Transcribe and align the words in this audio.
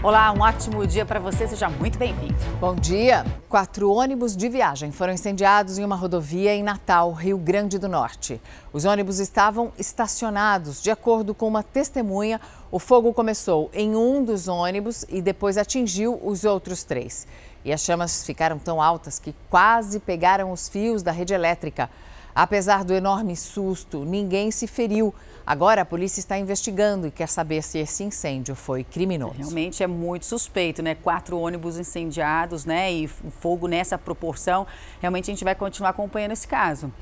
Olá, 0.00 0.30
um 0.30 0.42
ótimo 0.42 0.86
dia 0.86 1.04
para 1.04 1.18
você, 1.18 1.48
seja 1.48 1.68
muito 1.68 1.98
bem-vindo. 1.98 2.36
Bom 2.60 2.76
dia. 2.76 3.26
Quatro 3.48 3.90
ônibus 3.90 4.36
de 4.36 4.48
viagem 4.48 4.92
foram 4.92 5.12
incendiados 5.12 5.76
em 5.76 5.84
uma 5.84 5.96
rodovia 5.96 6.54
em 6.54 6.62
Natal, 6.62 7.12
Rio 7.12 7.36
Grande 7.36 7.80
do 7.80 7.88
Norte. 7.88 8.40
Os 8.72 8.84
ônibus 8.84 9.18
estavam 9.18 9.72
estacionados. 9.76 10.80
De 10.80 10.88
acordo 10.88 11.34
com 11.34 11.48
uma 11.48 11.64
testemunha, 11.64 12.40
o 12.70 12.78
fogo 12.78 13.12
começou 13.12 13.70
em 13.74 13.96
um 13.96 14.22
dos 14.22 14.46
ônibus 14.46 15.04
e 15.08 15.20
depois 15.20 15.58
atingiu 15.58 16.16
os 16.22 16.44
outros 16.44 16.84
três. 16.84 17.26
E 17.64 17.72
as 17.72 17.80
chamas 17.80 18.22
ficaram 18.22 18.56
tão 18.56 18.80
altas 18.80 19.18
que 19.18 19.34
quase 19.50 19.98
pegaram 19.98 20.52
os 20.52 20.68
fios 20.68 21.02
da 21.02 21.10
rede 21.10 21.34
elétrica. 21.34 21.90
Apesar 22.32 22.84
do 22.84 22.94
enorme 22.94 23.34
susto, 23.34 24.04
ninguém 24.04 24.52
se 24.52 24.68
feriu. 24.68 25.12
Agora 25.48 25.80
a 25.80 25.84
polícia 25.86 26.20
está 26.20 26.36
investigando 26.36 27.06
e 27.06 27.10
quer 27.10 27.26
saber 27.26 27.62
se 27.62 27.78
esse 27.78 28.04
incêndio 28.04 28.54
foi 28.54 28.84
criminoso. 28.84 29.32
Realmente 29.32 29.82
é 29.82 29.86
muito 29.86 30.26
suspeito, 30.26 30.82
né? 30.82 30.94
Quatro 30.94 31.38
ônibus 31.38 31.78
incendiados, 31.78 32.66
né? 32.66 32.92
E 32.92 33.08
fogo 33.08 33.66
nessa 33.66 33.96
proporção. 33.96 34.66
Realmente 35.00 35.30
a 35.30 35.32
gente 35.32 35.44
vai 35.44 35.54
continuar 35.54 35.88
acompanhando 35.88 36.32
esse 36.32 36.46
caso. 36.46 36.92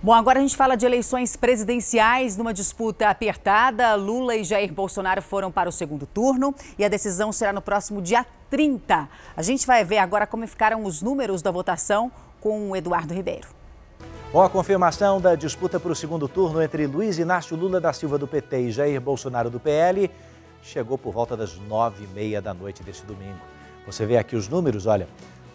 Bom, 0.00 0.12
agora 0.12 0.38
a 0.38 0.42
gente 0.42 0.56
fala 0.56 0.76
de 0.76 0.86
eleições 0.86 1.34
presidenciais 1.34 2.36
numa 2.36 2.54
disputa 2.54 3.08
apertada. 3.08 3.96
Lula 3.96 4.36
e 4.36 4.44
Jair 4.44 4.72
Bolsonaro 4.72 5.20
foram 5.20 5.50
para 5.50 5.68
o 5.68 5.72
segundo 5.72 6.06
turno 6.06 6.54
e 6.78 6.84
a 6.84 6.88
decisão 6.88 7.32
será 7.32 7.52
no 7.52 7.60
próximo 7.60 8.00
dia 8.00 8.24
30. 8.48 9.08
A 9.36 9.42
gente 9.42 9.66
vai 9.66 9.84
ver 9.84 9.98
agora 9.98 10.24
como 10.24 10.46
ficaram 10.46 10.84
os 10.84 11.02
números 11.02 11.42
da 11.42 11.50
votação 11.50 12.12
com 12.40 12.70
o 12.70 12.76
Eduardo 12.76 13.12
Ribeiro. 13.12 13.48
Com 14.32 14.40
a 14.40 14.48
confirmação 14.48 15.20
da 15.20 15.34
disputa 15.34 15.78
para 15.78 15.92
o 15.92 15.94
segundo 15.94 16.26
turno 16.26 16.62
entre 16.62 16.86
Luiz 16.86 17.18
Inácio 17.18 17.54
Lula 17.54 17.78
da 17.78 17.92
Silva 17.92 18.16
do 18.16 18.26
PT 18.26 18.60
e 18.60 18.70
Jair 18.70 18.98
Bolsonaro 18.98 19.50
do 19.50 19.60
PL, 19.60 20.10
chegou 20.62 20.96
por 20.96 21.12
volta 21.12 21.36
das 21.36 21.58
nove 21.58 22.04
e 22.04 22.06
meia 22.06 22.40
da 22.40 22.54
noite 22.54 22.82
deste 22.82 23.04
domingo. 23.04 23.36
Você 23.84 24.06
vê 24.06 24.16
aqui 24.16 24.34
os 24.34 24.48
números, 24.48 24.86
olha. 24.86 25.06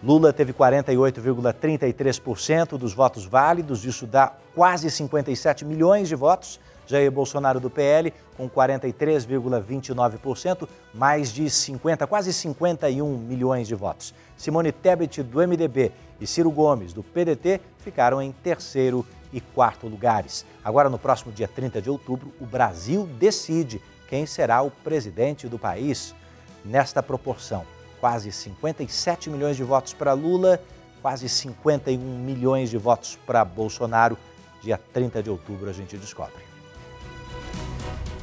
Lula 0.04 0.32
teve 0.32 0.54
48,33% 0.54 2.78
dos 2.78 2.94
votos 2.94 3.26
válidos, 3.26 3.84
isso 3.84 4.06
dá 4.06 4.32
quase 4.54 4.92
57 4.92 5.66
milhões 5.66 6.08
de 6.08 6.14
votos. 6.14 6.60
Jair 6.88 7.12
Bolsonaro 7.12 7.60
do 7.60 7.70
PL 7.70 8.12
com 8.36 8.50
43,29%, 8.50 10.68
mais 10.94 11.34
de 11.34 11.50
50, 11.50 12.08
quase 12.08 12.32
51 12.34 13.18
milhões 13.18 13.68
de 13.68 13.76
votos. 13.76 14.14
Simone 14.38 14.72
Tebet 14.72 15.22
do 15.22 15.46
MDB 15.46 15.92
e 16.20 16.26
Ciro 16.26 16.50
Gomes 16.50 16.94
do 16.94 17.04
PDT 17.04 17.60
ficaram 17.80 18.22
em 18.22 18.32
terceiro 18.32 19.06
e 19.32 19.42
quarto 19.42 19.88
lugares. 19.88 20.46
Agora, 20.64 20.90
no 20.90 20.98
próximo 20.98 21.32
dia 21.32 21.48
30 21.48 21.82
de 21.82 21.90
outubro, 21.90 22.32
o 22.40 22.46
Brasil 22.46 23.08
decide 23.20 23.82
quem 24.08 24.26
será 24.26 24.62
o 24.62 24.72
presidente 24.72 25.48
do 25.48 25.60
país. 25.60 26.16
Nesta 26.64 27.04
proporção, 27.04 27.66
quase 28.00 28.32
57 28.32 29.30
milhões 29.30 29.58
de 29.58 29.64
votos 29.64 29.94
para 29.94 30.14
Lula, 30.14 30.62
quase 31.02 31.28
51 31.28 32.00
milhões 32.00 32.70
de 32.70 32.78
votos 32.78 33.18
para 33.26 33.44
Bolsonaro. 33.44 34.18
Dia 34.62 34.80
30 34.94 35.22
de 35.22 35.30
outubro 35.30 35.70
a 35.70 35.74
gente 35.74 35.98
descobre. 35.98 36.47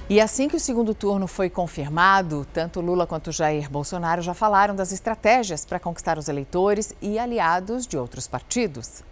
E 0.08 0.20
assim 0.20 0.48
que 0.48 0.56
o 0.56 0.60
segundo 0.60 0.94
turno 0.94 1.26
foi 1.26 1.48
confirmado, 1.48 2.46
tanto 2.52 2.82
Lula 2.82 3.06
quanto 3.06 3.32
Jair 3.32 3.70
Bolsonaro 3.70 4.20
já 4.20 4.34
falaram 4.34 4.76
das 4.76 4.92
estratégias 4.92 5.64
para 5.64 5.80
conquistar 5.80 6.18
os 6.18 6.28
eleitores 6.28 6.94
e 7.00 7.18
aliados 7.18 7.86
de 7.86 7.96
outros 7.96 8.28
partidos. 8.28 9.02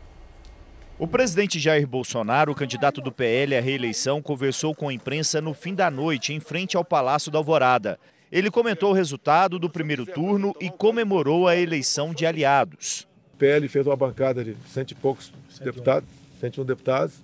O 0.98 1.08
presidente 1.08 1.58
Jair 1.58 1.86
Bolsonaro, 1.86 2.54
candidato 2.54 3.00
do 3.00 3.10
PL 3.10 3.56
à 3.56 3.60
reeleição, 3.60 4.20
conversou 4.20 4.74
com 4.74 4.90
a 4.90 4.92
imprensa 4.92 5.40
no 5.40 5.54
fim 5.54 5.74
da 5.74 5.90
noite, 5.90 6.34
em 6.34 6.40
frente 6.40 6.76
ao 6.76 6.84
Palácio 6.84 7.32
da 7.32 7.38
Alvorada. 7.38 7.98
Ele 8.30 8.50
comentou 8.50 8.90
o 8.90 8.94
resultado 8.94 9.58
do 9.58 9.70
primeiro 9.70 10.04
turno 10.04 10.54
e 10.60 10.68
comemorou 10.68 11.48
a 11.48 11.56
eleição 11.56 12.12
de 12.12 12.26
aliados. 12.26 13.08
O 13.32 13.38
PL 13.38 13.66
fez 13.66 13.86
uma 13.86 13.96
bancada 13.96 14.44
de 14.44 14.54
cento 14.68 14.90
e 14.90 14.94
poucos 14.94 15.32
deputados, 15.58 16.08
101 16.38 16.64
deputados. 16.66 17.14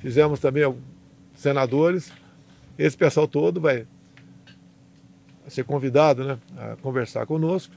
Fizemos 0.00 0.40
também 0.40 0.64
senadores. 1.32 2.12
Esse 2.78 2.96
pessoal 2.96 3.28
todo 3.28 3.60
vai 3.60 3.86
ser 5.48 5.64
convidado 5.64 6.24
né, 6.24 6.38
a 6.56 6.76
conversar 6.76 7.26
conosco 7.26 7.74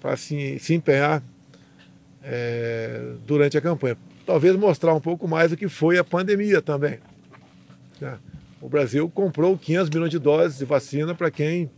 para 0.00 0.16
se, 0.16 0.58
se 0.58 0.74
empenhar 0.74 1.22
é, 2.22 3.14
durante 3.26 3.56
a 3.56 3.60
campanha. 3.60 3.96
Talvez 4.26 4.56
mostrar 4.56 4.94
um 4.94 5.00
pouco 5.00 5.28
mais 5.28 5.52
o 5.52 5.56
que 5.56 5.68
foi 5.68 5.98
a 5.98 6.04
pandemia 6.04 6.60
também. 6.60 6.98
Né? 8.00 8.18
O 8.60 8.68
Brasil 8.68 9.08
comprou 9.10 9.56
500 9.56 9.90
milhões 9.90 10.10
de 10.10 10.18
doses 10.18 10.58
de 10.58 10.64
vacina 10.64 11.14
para 11.14 11.30
quem 11.30 11.70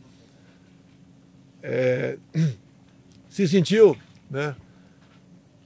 é, 1.62 2.18
se 3.28 3.48
sentiu 3.48 3.96
né, 4.30 4.54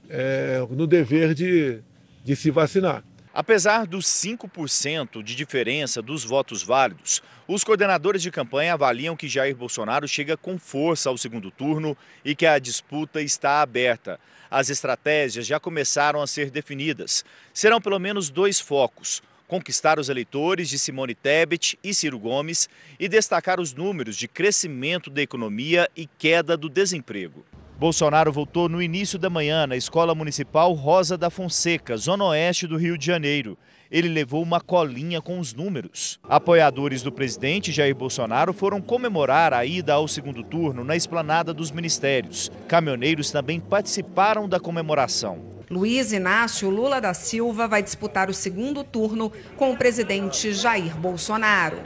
é, 0.09 0.65
no 0.69 0.87
dever 0.87 1.33
de, 1.33 1.79
de 2.23 2.35
se 2.35 2.49
vacinar. 2.49 3.03
Apesar 3.33 3.85
dos 3.85 4.05
5% 4.05 5.21
de 5.21 5.35
diferença 5.35 6.01
dos 6.01 6.23
votos 6.23 6.63
válidos, 6.63 7.21
os 7.47 7.63
coordenadores 7.63 8.23
de 8.23 8.31
campanha 8.31 8.73
avaliam 8.73 9.15
que 9.15 9.27
Jair 9.27 9.55
Bolsonaro 9.55 10.07
chega 10.07 10.35
com 10.35 10.57
força 10.57 11.09
ao 11.09 11.17
segundo 11.17 11.51
turno 11.51 11.95
e 12.25 12.35
que 12.35 12.47
a 12.47 12.57
disputa 12.57 13.21
está 13.21 13.61
aberta. 13.61 14.19
As 14.49 14.71
estratégias 14.71 15.45
já 15.45 15.59
começaram 15.59 16.21
a 16.21 16.27
ser 16.27 16.49
definidas. 16.49 17.23
Serão 17.53 17.79
pelo 17.79 17.99
menos 17.99 18.31
dois 18.31 18.59
focos: 18.59 19.21
conquistar 19.47 19.99
os 19.99 20.09
eleitores 20.09 20.67
de 20.67 20.79
Simone 20.79 21.13
Tebet 21.13 21.77
e 21.83 21.93
Ciro 21.93 22.17
Gomes 22.17 22.67
e 22.99 23.07
destacar 23.07 23.59
os 23.59 23.75
números 23.75 24.17
de 24.17 24.27
crescimento 24.27 25.07
da 25.07 25.21
economia 25.21 25.87
e 25.95 26.07
queda 26.07 26.57
do 26.57 26.67
desemprego. 26.67 27.45
Bolsonaro 27.79 28.29
voltou 28.29 28.67
no 28.67 28.81
início 28.81 29.17
da 29.17 29.29
manhã 29.29 29.65
na 29.65 29.77
Escola 29.77 30.13
Municipal 30.13 30.73
Rosa 30.73 31.17
da 31.17 31.29
Fonseca, 31.29 31.95
zona 31.95 32.25
oeste 32.25 32.67
do 32.67 32.75
Rio 32.75 32.97
de 32.97 33.05
Janeiro. 33.05 33.57
Ele 33.89 34.09
levou 34.09 34.43
uma 34.43 34.59
colinha 34.59 35.21
com 35.21 35.39
os 35.39 35.53
números. 35.53 36.19
Apoiadores 36.27 37.01
do 37.01 37.09
presidente 37.09 37.71
Jair 37.71 37.95
Bolsonaro 37.95 38.51
foram 38.51 38.81
comemorar 38.81 39.53
a 39.53 39.63
ida 39.63 39.93
ao 39.93 40.09
segundo 40.09 40.43
turno 40.43 40.83
na 40.83 40.97
esplanada 40.97 41.53
dos 41.53 41.71
ministérios. 41.71 42.51
Caminhoneiros 42.67 43.31
também 43.31 43.61
participaram 43.61 44.49
da 44.49 44.59
comemoração. 44.59 45.39
Luiz 45.71 46.11
Inácio 46.11 46.69
Lula 46.69 46.99
da 46.99 47.13
Silva 47.13 47.65
vai 47.65 47.81
disputar 47.81 48.29
o 48.29 48.33
segundo 48.33 48.83
turno 48.83 49.31
com 49.55 49.71
o 49.71 49.77
presidente 49.77 50.51
Jair 50.51 50.97
Bolsonaro. 50.97 51.77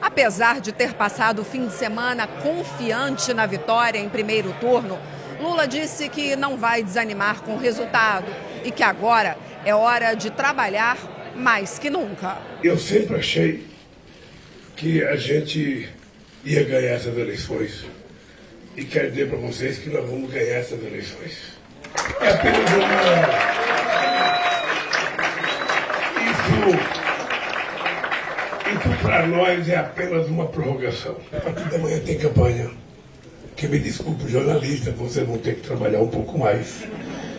Apesar 0.00 0.60
de 0.60 0.70
ter 0.70 0.94
passado 0.94 1.42
o 1.42 1.44
fim 1.44 1.66
de 1.66 1.72
semana 1.72 2.28
confiante 2.28 3.34
na 3.34 3.44
vitória 3.44 3.98
em 3.98 4.08
primeiro 4.08 4.52
turno, 4.60 4.98
Lula 5.42 5.66
disse 5.66 6.08
que 6.08 6.36
não 6.36 6.56
vai 6.56 6.84
desanimar 6.84 7.42
com 7.42 7.54
o 7.54 7.58
resultado 7.58 8.26
e 8.64 8.70
que 8.70 8.82
agora 8.82 9.36
é 9.64 9.74
hora 9.74 10.14
de 10.14 10.30
trabalhar 10.30 10.96
mais 11.34 11.80
que 11.80 11.90
nunca. 11.90 12.38
Eu 12.62 12.78
sempre 12.78 13.16
achei 13.16 13.66
que 14.76 15.02
a 15.02 15.16
gente 15.16 15.88
ia 16.44 16.62
ganhar 16.62 16.92
essas 16.92 17.18
eleições. 17.18 17.84
E 18.76 18.84
quero 18.84 19.10
dizer 19.10 19.28
para 19.28 19.38
vocês 19.38 19.78
que 19.78 19.90
nós 19.90 20.08
vamos 20.08 20.30
ganhar 20.30 20.54
essas 20.54 20.80
eleições. 20.82 21.38
É 22.20 22.28
apenas 22.30 22.70
uma. 22.70 22.86
Isso. 26.30 27.02
Isso 28.78 29.02
para 29.02 29.26
nós 29.26 29.68
é 29.68 29.76
apenas 29.76 30.28
uma 30.28 30.46
prorrogação. 30.46 31.16
A 31.32 31.40
partir 31.40 31.64
da 31.68 31.78
manhã 31.78 31.98
tem 32.00 32.16
campanha. 32.16 32.81
Que 33.62 33.68
me 33.68 33.78
desculpe, 33.78 34.28
jornalista, 34.28 34.90
vocês 34.90 35.24
vão 35.24 35.38
ter 35.38 35.54
que 35.54 35.60
trabalhar 35.60 36.00
um 36.00 36.08
pouco 36.08 36.36
mais. 36.36 36.82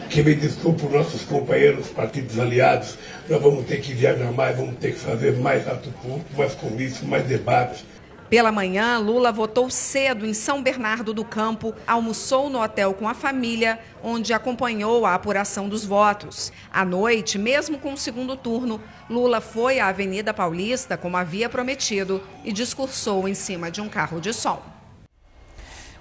Que 0.09 0.23
me 0.23 0.33
desculpe, 0.33 0.85
nossos 0.85 1.23
companheiros 1.23 1.89
partidos 1.89 2.39
aliados, 2.39 2.97
nós 3.27 3.41
vamos 3.41 3.65
ter 3.65 3.81
que 3.81 3.93
viajar 3.93 4.31
mais, 4.31 4.55
vamos 4.55 4.77
ter 4.77 4.93
que 4.93 4.99
fazer 4.99 5.33
mais 5.33 5.67
ato 5.67 5.89
público, 6.01 6.29
mais 6.37 6.55
comícios, 6.55 7.01
mais 7.05 7.25
debates. 7.25 7.83
Pela 8.29 8.53
manhã, 8.53 8.99
Lula 8.99 9.33
votou 9.33 9.69
cedo 9.69 10.25
em 10.25 10.33
São 10.33 10.63
Bernardo 10.63 11.13
do 11.13 11.25
Campo, 11.25 11.75
almoçou 11.85 12.49
no 12.49 12.63
hotel 12.63 12.93
com 12.93 13.05
a 13.05 13.13
família, 13.13 13.77
onde 14.01 14.31
acompanhou 14.31 15.05
a 15.05 15.15
apuração 15.15 15.67
dos 15.67 15.83
votos. 15.83 16.53
À 16.71 16.85
noite, 16.85 17.37
mesmo 17.37 17.77
com 17.77 17.91
o 17.91 17.97
segundo 17.97 18.37
turno, 18.37 18.79
Lula 19.09 19.41
foi 19.41 19.81
à 19.81 19.87
Avenida 19.87 20.33
Paulista, 20.33 20.95
como 20.95 21.17
havia 21.17 21.49
prometido, 21.49 22.23
e 22.45 22.53
discursou 22.53 23.27
em 23.27 23.33
cima 23.33 23.69
de 23.69 23.81
um 23.81 23.89
carro 23.89 24.21
de 24.21 24.31
som. 24.31 24.72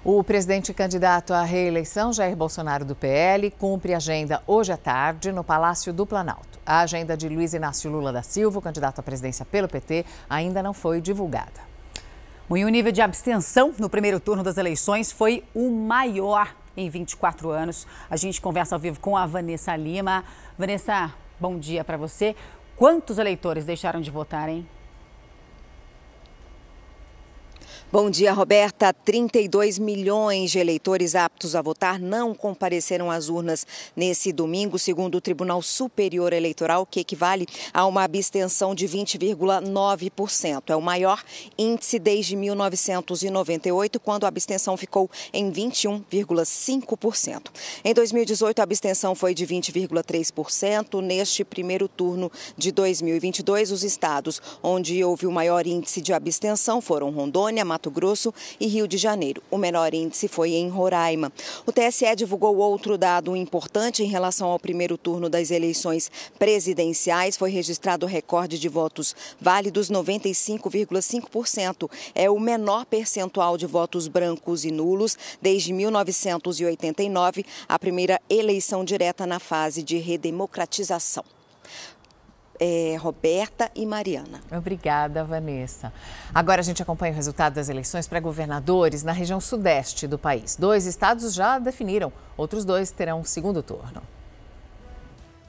O 0.05 0.21
presidente 0.21 0.73
candidato 0.73 1.33
à 1.33 1.43
reeleição, 1.43 2.11
Jair 2.11 2.35
Bolsonaro 2.35 2.83
do 2.83 2.93
PL, 2.93 3.49
cumpre 3.51 3.93
agenda 3.93 4.43
hoje 4.45 4.69
à 4.69 4.75
tarde 4.75 5.31
no 5.31 5.45
Palácio 5.45 5.93
do 5.93 6.05
Planalto. 6.05 6.59
A 6.65 6.81
agenda 6.81 7.15
de 7.15 7.29
Luiz 7.29 7.53
Inácio 7.53 7.89
Lula 7.89 8.11
da 8.11 8.21
Silva, 8.21 8.61
candidato 8.61 8.99
à 8.99 9.01
presidência 9.01 9.45
pelo 9.45 9.69
PT, 9.69 10.05
ainda 10.29 10.61
não 10.61 10.73
foi 10.73 10.99
divulgada. 10.99 11.61
E 12.53 12.65
o 12.65 12.67
nível 12.67 12.91
de 12.91 13.01
abstenção 13.01 13.73
no 13.79 13.89
primeiro 13.89 14.19
turno 14.19 14.43
das 14.43 14.57
eleições 14.57 15.09
foi 15.09 15.41
o 15.55 15.71
maior 15.71 16.53
em 16.75 16.89
24 16.89 17.49
anos. 17.49 17.87
A 18.09 18.17
gente 18.17 18.41
conversa 18.41 18.75
ao 18.75 18.79
vivo 18.79 18.99
com 18.99 19.15
a 19.15 19.25
Vanessa 19.25 19.73
Lima. 19.73 20.25
Vanessa, 20.59 21.13
bom 21.39 21.57
dia 21.57 21.81
para 21.81 21.95
você. 21.95 22.35
Quantos 22.75 23.19
eleitores 23.19 23.63
deixaram 23.63 24.01
de 24.01 24.11
votar, 24.11 24.49
hein? 24.49 24.67
Bom 27.93 28.09
dia, 28.09 28.33
Roberta. 28.33 28.91
32 28.91 29.77
milhões 29.77 30.49
de 30.49 30.57
eleitores 30.57 31.13
aptos 31.13 31.55
a 31.55 31.61
votar 31.61 31.99
não 31.99 32.33
compareceram 32.33 33.11
às 33.11 33.29
urnas 33.29 33.67
nesse 33.95 34.33
domingo, 34.33 34.79
segundo 34.79 35.13
o 35.13 35.21
Tribunal 35.21 35.61
Superior 35.61 36.33
Eleitoral, 36.33 36.87
que 36.87 37.01
equivale 37.01 37.45
a 37.71 37.85
uma 37.85 38.03
abstenção 38.03 38.73
de 38.73 38.87
20,9%. 38.87 40.71
É 40.71 40.75
o 40.75 40.81
maior 40.81 41.23
índice 41.55 41.99
desde 41.99 42.35
1998, 42.35 43.99
quando 43.99 44.23
a 44.23 44.27
abstenção 44.27 44.75
ficou 44.75 45.07
em 45.31 45.51
21,5%. 45.51 47.51
Em 47.85 47.93
2018, 47.93 48.59
a 48.59 48.63
abstenção 48.63 49.13
foi 49.13 49.35
de 49.35 49.45
20,3%. 49.45 50.99
Neste 50.99 51.43
primeiro 51.43 51.87
turno 51.87 52.31
de 52.57 52.71
2022, 52.71 53.71
os 53.71 53.83
estados 53.83 54.41
onde 54.63 55.03
houve 55.03 55.27
o 55.27 55.31
maior 55.31 55.67
índice 55.67 56.01
de 56.01 56.11
abstenção 56.11 56.81
foram 56.81 57.11
Rondônia, 57.11 57.63
Mato 57.63 57.82
Grosso 57.91 58.33
e 58.59 58.67
Rio 58.67 58.87
de 58.87 58.97
Janeiro. 58.97 59.41
O 59.49 59.57
menor 59.57 59.91
índice 59.93 60.27
foi 60.27 60.51
em 60.51 60.69
Roraima. 60.69 61.33
O 61.65 61.71
TSE 61.71 62.13
divulgou 62.15 62.57
outro 62.57 62.97
dado 62.97 63.35
importante 63.35 64.03
em 64.03 64.07
relação 64.07 64.49
ao 64.49 64.59
primeiro 64.59 64.97
turno 64.97 65.29
das 65.29 65.51
eleições 65.51 66.11
presidenciais. 66.37 67.37
Foi 67.37 67.51
registrado 67.51 68.05
o 68.05 68.09
recorde 68.09 68.59
de 68.59 68.69
votos 68.69 69.15
válidos, 69.39 69.89
95,5%. 69.89 71.89
É 72.15 72.29
o 72.29 72.39
menor 72.39 72.85
percentual 72.85 73.57
de 73.57 73.65
votos 73.65 74.07
brancos 74.07 74.63
e 74.65 74.71
nulos 74.71 75.17
desde 75.41 75.73
1989, 75.73 77.43
a 77.67 77.79
primeira 77.79 78.21
eleição 78.29 78.85
direta 78.85 79.25
na 79.25 79.39
fase 79.39 79.81
de 79.83 79.97
redemocratização 79.97 81.23
é, 82.59 82.95
Roberta 82.99 83.69
e 83.75 83.85
Mariana. 83.85 84.41
Obrigada, 84.51 85.23
Vanessa. 85.23 85.91
Agora 86.33 86.61
a 86.61 86.63
gente 86.63 86.81
acompanha 86.81 87.13
o 87.13 87.15
resultado 87.15 87.53
das 87.53 87.69
eleições 87.69 88.07
para 88.07 88.19
governadores 88.19 89.03
na 89.03 89.11
região 89.11 89.39
sudeste 89.39 90.07
do 90.07 90.17
país. 90.17 90.55
Dois 90.55 90.85
estados 90.85 91.33
já 91.33 91.59
definiram, 91.59 92.11
outros 92.37 92.65
dois 92.65 92.91
terão 92.91 93.21
um 93.21 93.23
segundo 93.23 93.61
turno. 93.61 94.01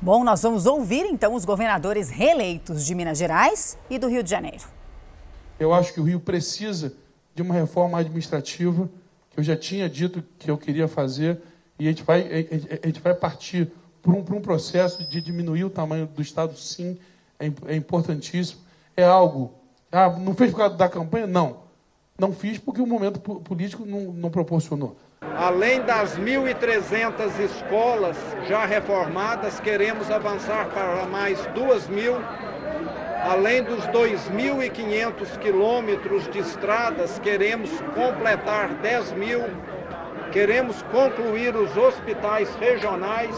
Bom, 0.00 0.22
nós 0.22 0.40
vamos 0.40 0.66
ouvir 0.66 1.04
então 1.04 1.34
os 1.34 1.44
governadores 1.44 2.08
reeleitos 2.08 2.86
de 2.86 2.94
Minas 2.94 3.18
Gerais 3.18 3.76
e 3.90 3.98
do 3.98 4.06
Rio 4.06 4.22
de 4.22 4.30
Janeiro. 4.30 4.66
Eu 5.58 5.74
acho 5.74 5.92
que 5.92 6.00
o 6.00 6.04
Rio 6.04 6.20
precisa 6.20 6.92
de 7.34 7.42
uma 7.42 7.54
reforma 7.54 7.98
administrativa 7.98 8.88
que 9.32 9.40
eu 9.40 9.42
já 9.42 9.56
tinha 9.56 9.90
dito 9.90 10.22
que 10.38 10.48
eu 10.48 10.56
queria 10.56 10.86
fazer 10.86 11.42
e 11.76 11.88
a 11.88 11.90
gente 11.90 12.04
vai, 12.04 12.20
a 12.22 12.86
gente 12.86 13.00
vai 13.00 13.14
partir 13.14 13.72
por 14.06 14.14
um, 14.14 14.38
um 14.38 14.40
processo 14.40 15.02
de 15.02 15.20
diminuir 15.20 15.64
o 15.64 15.70
tamanho 15.70 16.06
do 16.06 16.22
Estado, 16.22 16.56
sim, 16.56 16.96
é, 17.40 17.50
é 17.66 17.74
importantíssimo. 17.74 18.60
É 18.96 19.02
algo. 19.02 19.52
Ah, 19.90 20.08
não 20.10 20.32
fez 20.32 20.52
por 20.52 20.58
causa 20.58 20.76
da 20.76 20.88
campanha? 20.88 21.26
Não. 21.26 21.66
Não 22.16 22.32
fiz 22.32 22.56
porque 22.56 22.80
o 22.80 22.86
momento 22.86 23.18
político 23.18 23.84
não, 23.84 24.12
não 24.12 24.30
proporcionou. 24.30 24.96
Além 25.20 25.82
das 25.82 26.16
1.300 26.16 27.38
escolas 27.40 28.16
já 28.48 28.64
reformadas, 28.64 29.58
queremos 29.58 30.08
avançar 30.08 30.68
para 30.70 31.04
mais 31.06 31.44
2 31.46 31.88
mil. 31.88 32.14
Além 33.28 33.64
dos 33.64 33.84
2.500 33.86 35.36
quilômetros 35.40 36.30
de 36.30 36.38
estradas, 36.38 37.18
queremos 37.18 37.70
completar 37.92 38.72
10 38.74 39.12
mil 39.14 39.42
Queremos 40.32 40.82
concluir 40.82 41.56
os 41.56 41.74
hospitais 41.76 42.54
regionais. 42.56 43.34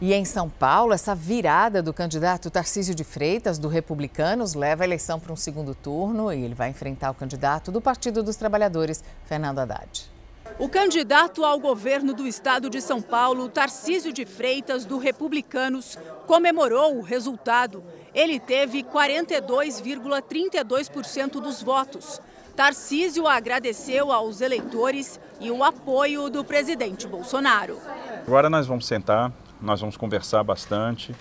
E 0.00 0.14
em 0.14 0.24
São 0.24 0.48
Paulo, 0.48 0.94
essa 0.94 1.14
virada 1.14 1.82
do 1.82 1.92
candidato 1.92 2.50
Tarcísio 2.50 2.94
de 2.94 3.04
Freitas, 3.04 3.58
do 3.58 3.68
Republicanos, 3.68 4.54
leva 4.54 4.82
a 4.82 4.86
eleição 4.86 5.20
para 5.20 5.30
um 5.30 5.36
segundo 5.36 5.74
turno 5.74 6.32
e 6.32 6.42
ele 6.42 6.54
vai 6.54 6.70
enfrentar 6.70 7.10
o 7.10 7.14
candidato 7.14 7.70
do 7.70 7.82
Partido 7.82 8.22
dos 8.22 8.36
Trabalhadores, 8.36 9.04
Fernando 9.26 9.58
Haddad. 9.58 10.10
O 10.58 10.70
candidato 10.70 11.44
ao 11.44 11.60
governo 11.60 12.14
do 12.14 12.26
estado 12.26 12.70
de 12.70 12.80
São 12.80 13.02
Paulo, 13.02 13.50
Tarcísio 13.50 14.10
de 14.10 14.24
Freitas, 14.24 14.86
do 14.86 14.96
Republicanos, 14.96 15.98
comemorou 16.26 16.96
o 16.96 17.02
resultado. 17.02 17.84
Ele 18.14 18.40
teve 18.40 18.82
42,32% 18.82 21.42
dos 21.42 21.62
votos. 21.62 22.22
Tarcísio 22.56 23.28
agradeceu 23.28 24.10
aos 24.10 24.40
eleitores 24.40 25.20
e 25.38 25.50
o 25.50 25.62
apoio 25.62 26.30
do 26.30 26.42
presidente 26.42 27.06
Bolsonaro. 27.06 27.78
Agora 28.26 28.48
nós 28.48 28.66
vamos 28.66 28.86
sentar, 28.86 29.30
nós 29.62 29.80
vamos 29.80 29.96
conversar 29.96 30.42
bastante. 30.42 31.14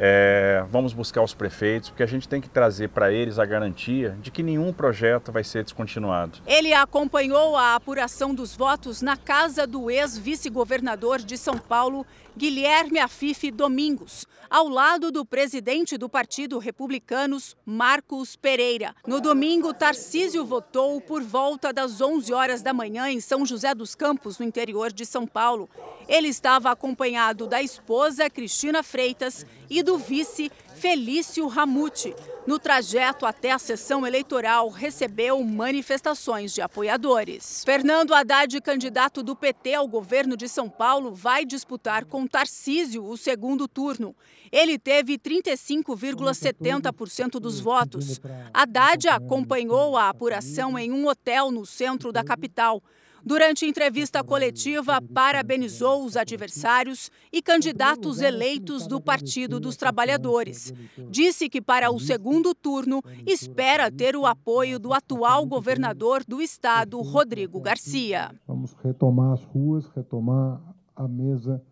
É, 0.00 0.64
vamos 0.70 0.92
buscar 0.92 1.22
os 1.22 1.34
prefeitos, 1.34 1.90
porque 1.90 2.04
a 2.04 2.06
gente 2.06 2.28
tem 2.28 2.40
que 2.40 2.48
trazer 2.48 2.88
para 2.88 3.12
eles 3.12 3.38
a 3.38 3.44
garantia 3.44 4.16
de 4.20 4.30
que 4.30 4.44
nenhum 4.44 4.72
projeto 4.72 5.32
vai 5.32 5.42
ser 5.42 5.64
descontinuado. 5.64 6.38
Ele 6.46 6.72
acompanhou 6.72 7.56
a 7.56 7.74
apuração 7.74 8.32
dos 8.32 8.54
votos 8.54 9.02
na 9.02 9.16
casa 9.16 9.66
do 9.66 9.90
ex-vice-governador 9.90 11.18
de 11.18 11.36
São 11.36 11.58
Paulo, 11.58 12.06
Guilherme 12.36 13.00
Afife 13.00 13.50
Domingos, 13.50 14.24
ao 14.48 14.68
lado 14.68 15.10
do 15.10 15.24
presidente 15.24 15.98
do 15.98 16.08
Partido 16.08 16.58
Republicanos, 16.58 17.56
Marcos 17.66 18.36
Pereira. 18.36 18.94
No 19.04 19.20
domingo, 19.20 19.74
Tarcísio 19.74 20.44
votou 20.44 21.00
por 21.00 21.22
volta 21.22 21.72
das 21.72 22.00
11 22.00 22.32
horas 22.32 22.62
da 22.62 22.72
manhã 22.72 23.10
em 23.10 23.20
São 23.20 23.44
José 23.44 23.74
dos 23.74 23.96
Campos, 23.96 24.38
no 24.38 24.44
interior 24.44 24.92
de 24.92 25.04
São 25.04 25.26
Paulo. 25.26 25.68
Ele 26.08 26.28
estava 26.28 26.70
acompanhado 26.70 27.46
da 27.48 27.60
esposa 27.60 28.30
Cristina 28.30 28.82
Freitas 28.82 29.44
e 29.70 29.82
do 29.82 29.98
vice 29.98 30.50
Felício 30.74 31.46
Ramute. 31.48 32.14
No 32.46 32.58
trajeto 32.58 33.26
até 33.26 33.50
a 33.50 33.58
sessão 33.58 34.06
eleitoral, 34.06 34.70
recebeu 34.70 35.44
manifestações 35.44 36.54
de 36.54 36.62
apoiadores. 36.62 37.62
Fernando 37.64 38.14
Haddad, 38.14 38.58
candidato 38.62 39.22
do 39.22 39.36
PT 39.36 39.74
ao 39.74 39.86
governo 39.86 40.34
de 40.36 40.48
São 40.48 40.70
Paulo, 40.70 41.14
vai 41.14 41.44
disputar 41.44 42.06
com 42.06 42.26
Tarcísio 42.26 43.04
o 43.04 43.18
segundo 43.18 43.68
turno. 43.68 44.16
Ele 44.50 44.78
teve 44.78 45.18
35,70% 45.18 47.38
dos 47.38 47.60
votos. 47.60 48.18
Haddad 48.54 49.08
acompanhou 49.08 49.94
a 49.96 50.08
apuração 50.08 50.78
em 50.78 50.90
um 50.90 51.06
hotel 51.06 51.50
no 51.50 51.66
centro 51.66 52.10
da 52.12 52.24
capital. 52.24 52.82
Durante 53.28 53.66
entrevista 53.66 54.24
coletiva, 54.24 55.02
parabenizou 55.02 56.02
os 56.02 56.16
adversários 56.16 57.10
e 57.30 57.42
candidatos 57.42 58.22
eleitos 58.22 58.86
do 58.86 58.98
Partido 58.98 59.60
dos 59.60 59.76
Trabalhadores. 59.76 60.72
Disse 61.10 61.46
que 61.46 61.60
para 61.60 61.90
o 61.90 62.00
segundo 62.00 62.54
turno 62.54 63.02
espera 63.26 63.90
ter 63.90 64.16
o 64.16 64.24
apoio 64.24 64.78
do 64.78 64.94
atual 64.94 65.44
governador 65.44 66.24
do 66.26 66.40
estado, 66.40 66.98
Rodrigo 67.02 67.60
Garcia. 67.60 68.30
Vamos 68.46 68.74
retomar 68.82 69.34
as 69.34 69.44
ruas, 69.44 69.86
retomar 69.94 70.58
a 70.96 71.06
mesa, 71.06 71.62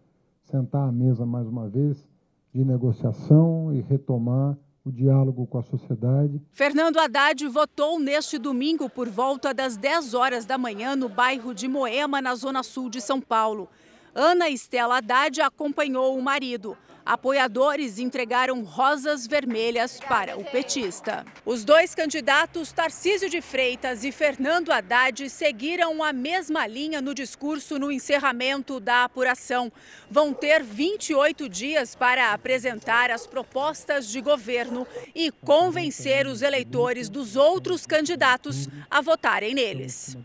sentar 0.44 0.86
à 0.86 0.92
mesa 0.92 1.24
mais 1.24 1.48
uma 1.48 1.70
vez 1.70 2.06
de 2.52 2.66
negociação 2.66 3.72
e 3.72 3.80
retomar 3.80 4.58
o 4.86 4.92
diálogo 4.92 5.46
com 5.48 5.58
a 5.58 5.62
sociedade. 5.64 6.40
Fernando 6.52 6.98
Haddad 6.98 7.44
votou 7.48 7.98
neste 7.98 8.38
domingo 8.38 8.88
por 8.88 9.08
volta 9.08 9.52
das 9.52 9.76
10 9.76 10.14
horas 10.14 10.46
da 10.46 10.56
manhã 10.56 10.94
no 10.94 11.08
bairro 11.08 11.52
de 11.52 11.66
Moema, 11.66 12.22
na 12.22 12.36
zona 12.36 12.62
sul 12.62 12.88
de 12.88 13.00
São 13.00 13.20
Paulo. 13.20 13.68
Ana 14.14 14.48
Estela 14.48 14.98
Haddad 14.98 15.40
acompanhou 15.40 16.16
o 16.16 16.22
marido. 16.22 16.78
Apoiadores 17.06 18.00
entregaram 18.00 18.64
rosas 18.64 19.28
vermelhas 19.28 20.00
para 20.00 20.36
o 20.36 20.42
petista. 20.42 21.24
Os 21.44 21.64
dois 21.64 21.94
candidatos, 21.94 22.72
Tarcísio 22.72 23.30
de 23.30 23.40
Freitas 23.40 24.02
e 24.02 24.10
Fernando 24.10 24.72
Haddad, 24.72 25.30
seguiram 25.30 26.02
a 26.02 26.12
mesma 26.12 26.66
linha 26.66 27.00
no 27.00 27.14
discurso 27.14 27.78
no 27.78 27.92
encerramento 27.92 28.80
da 28.80 29.04
apuração. 29.04 29.70
Vão 30.10 30.34
ter 30.34 30.64
28 30.64 31.48
dias 31.48 31.94
para 31.94 32.32
apresentar 32.32 33.12
as 33.12 33.24
propostas 33.24 34.08
de 34.08 34.20
governo 34.20 34.84
e 35.14 35.30
convencer 35.30 36.26
os 36.26 36.42
eleitores 36.42 37.08
dos 37.08 37.36
outros 37.36 37.86
candidatos 37.86 38.68
a 38.90 39.00
votarem 39.00 39.54
neles. 39.54 40.16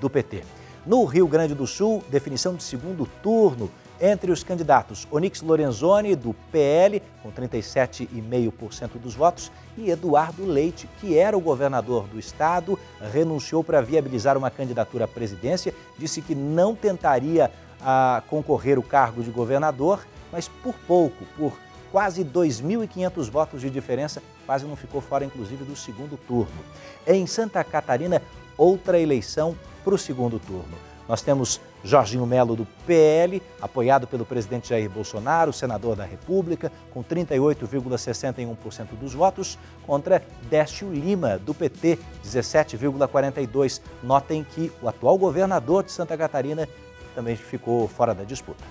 do 0.00 0.08
PT. 0.08 0.44
No 0.86 1.04
Rio 1.04 1.28
Grande 1.28 1.54
do 1.54 1.66
Sul, 1.66 2.02
definição 2.08 2.54
de 2.54 2.62
segundo 2.62 3.04
turno 3.22 3.70
entre 4.04 4.32
os 4.32 4.42
candidatos, 4.42 5.06
Onix 5.12 5.40
Lorenzoni, 5.42 6.16
do 6.16 6.34
PL, 6.50 7.00
com 7.22 7.30
37,5% 7.30 8.98
dos 9.00 9.14
votos, 9.14 9.52
e 9.78 9.90
Eduardo 9.90 10.44
Leite, 10.44 10.88
que 11.00 11.16
era 11.16 11.38
o 11.38 11.40
governador 11.40 12.08
do 12.08 12.18
estado, 12.18 12.76
renunciou 13.12 13.62
para 13.62 13.80
viabilizar 13.80 14.36
uma 14.36 14.50
candidatura 14.50 15.04
à 15.04 15.08
presidência, 15.08 15.72
disse 15.96 16.20
que 16.20 16.34
não 16.34 16.74
tentaria 16.74 17.48
a, 17.80 18.16
ah, 18.16 18.22
concorrer 18.22 18.76
o 18.76 18.82
cargo 18.82 19.22
de 19.22 19.30
governador, 19.30 20.04
mas 20.32 20.48
por 20.48 20.74
pouco, 20.86 21.24
por 21.36 21.56
quase 21.92 22.24
2.500 22.24 23.30
votos 23.30 23.60
de 23.60 23.70
diferença, 23.70 24.20
quase 24.44 24.64
não 24.64 24.74
ficou 24.74 25.00
fora, 25.00 25.24
inclusive, 25.24 25.62
do 25.62 25.76
segundo 25.76 26.16
turno. 26.16 26.64
Em 27.06 27.24
Santa 27.24 27.62
Catarina, 27.62 28.20
outra 28.58 28.98
eleição 28.98 29.56
para 29.84 29.94
o 29.94 29.98
segundo 29.98 30.40
turno. 30.40 30.91
Nós 31.08 31.20
temos 31.22 31.60
Jorginho 31.84 32.24
Melo, 32.26 32.54
do 32.54 32.66
PL, 32.86 33.42
apoiado 33.60 34.06
pelo 34.06 34.24
presidente 34.24 34.68
Jair 34.68 34.88
Bolsonaro, 34.88 35.52
senador 35.52 35.96
da 35.96 36.04
República, 36.04 36.70
com 36.92 37.02
38,61% 37.02 38.88
dos 39.00 39.12
votos, 39.12 39.58
contra 39.86 40.22
Décio 40.48 40.92
Lima, 40.92 41.38
do 41.38 41.52
PT, 41.52 41.98
17,42%. 42.24 43.80
Notem 44.02 44.44
que 44.44 44.70
o 44.80 44.88
atual 44.88 45.18
governador 45.18 45.82
de 45.82 45.92
Santa 45.92 46.16
Catarina 46.16 46.68
também 47.14 47.36
ficou 47.36 47.88
fora 47.88 48.14
da 48.14 48.24
disputa. 48.24 48.62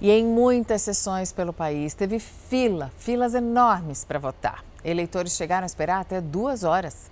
E 0.00 0.10
em 0.10 0.24
muitas 0.24 0.80
sessões 0.80 1.30
pelo 1.30 1.52
país 1.52 1.92
teve 1.92 2.18
fila, 2.18 2.90
filas 2.96 3.34
enormes 3.34 4.02
para 4.02 4.18
votar. 4.18 4.64
Eleitores 4.82 5.36
chegaram 5.36 5.64
a 5.64 5.66
esperar 5.66 6.00
até 6.00 6.20
duas 6.22 6.64
horas. 6.64 7.10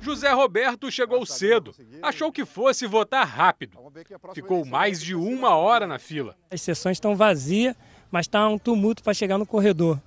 José 0.00 0.30
Roberto 0.32 0.90
chegou 0.90 1.24
cedo, 1.26 1.74
achou 2.02 2.30
que 2.30 2.44
fosse 2.44 2.86
votar 2.86 3.26
rápido. 3.26 3.78
Ficou 4.34 4.64
mais 4.64 5.00
de 5.00 5.14
uma 5.14 5.56
hora 5.56 5.86
na 5.86 5.98
fila. 5.98 6.36
As 6.50 6.62
sessões 6.62 6.96
estão 6.96 7.16
vazias, 7.16 7.74
mas 8.10 8.26
está 8.26 8.46
um 8.48 8.58
tumulto 8.58 9.02
para 9.02 9.14
chegar 9.14 9.38
no 9.38 9.46
corredor. 9.46 10.00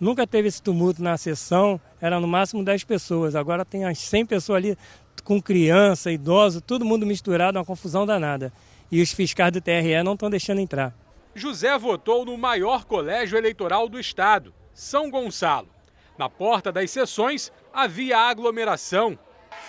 Nunca 0.00 0.26
teve 0.26 0.48
esse 0.48 0.62
tumulto 0.62 1.02
na 1.02 1.16
sessão, 1.16 1.80
era 2.00 2.20
no 2.20 2.28
máximo 2.28 2.64
10 2.64 2.84
pessoas. 2.84 3.34
Agora 3.34 3.64
tem 3.64 3.84
as 3.84 3.98
100 3.98 4.26
pessoas 4.26 4.56
ali, 4.56 4.78
com 5.24 5.42
criança, 5.42 6.10
idoso, 6.10 6.60
todo 6.60 6.84
mundo 6.84 7.04
misturado, 7.04 7.58
uma 7.58 7.64
confusão 7.64 8.06
danada. 8.06 8.52
E 8.90 9.02
os 9.02 9.12
fiscais 9.12 9.52
do 9.52 9.60
TRE 9.60 10.02
não 10.04 10.14
estão 10.14 10.30
deixando 10.30 10.60
entrar. 10.60 10.94
José 11.34 11.76
votou 11.76 12.24
no 12.24 12.38
maior 12.38 12.84
colégio 12.84 13.36
eleitoral 13.36 13.88
do 13.88 13.98
estado, 13.98 14.54
São 14.72 15.10
Gonçalo. 15.10 15.68
Na 16.18 16.28
porta 16.28 16.72
das 16.72 16.90
sessões 16.90 17.52
havia 17.72 18.18
aglomeração, 18.18 19.16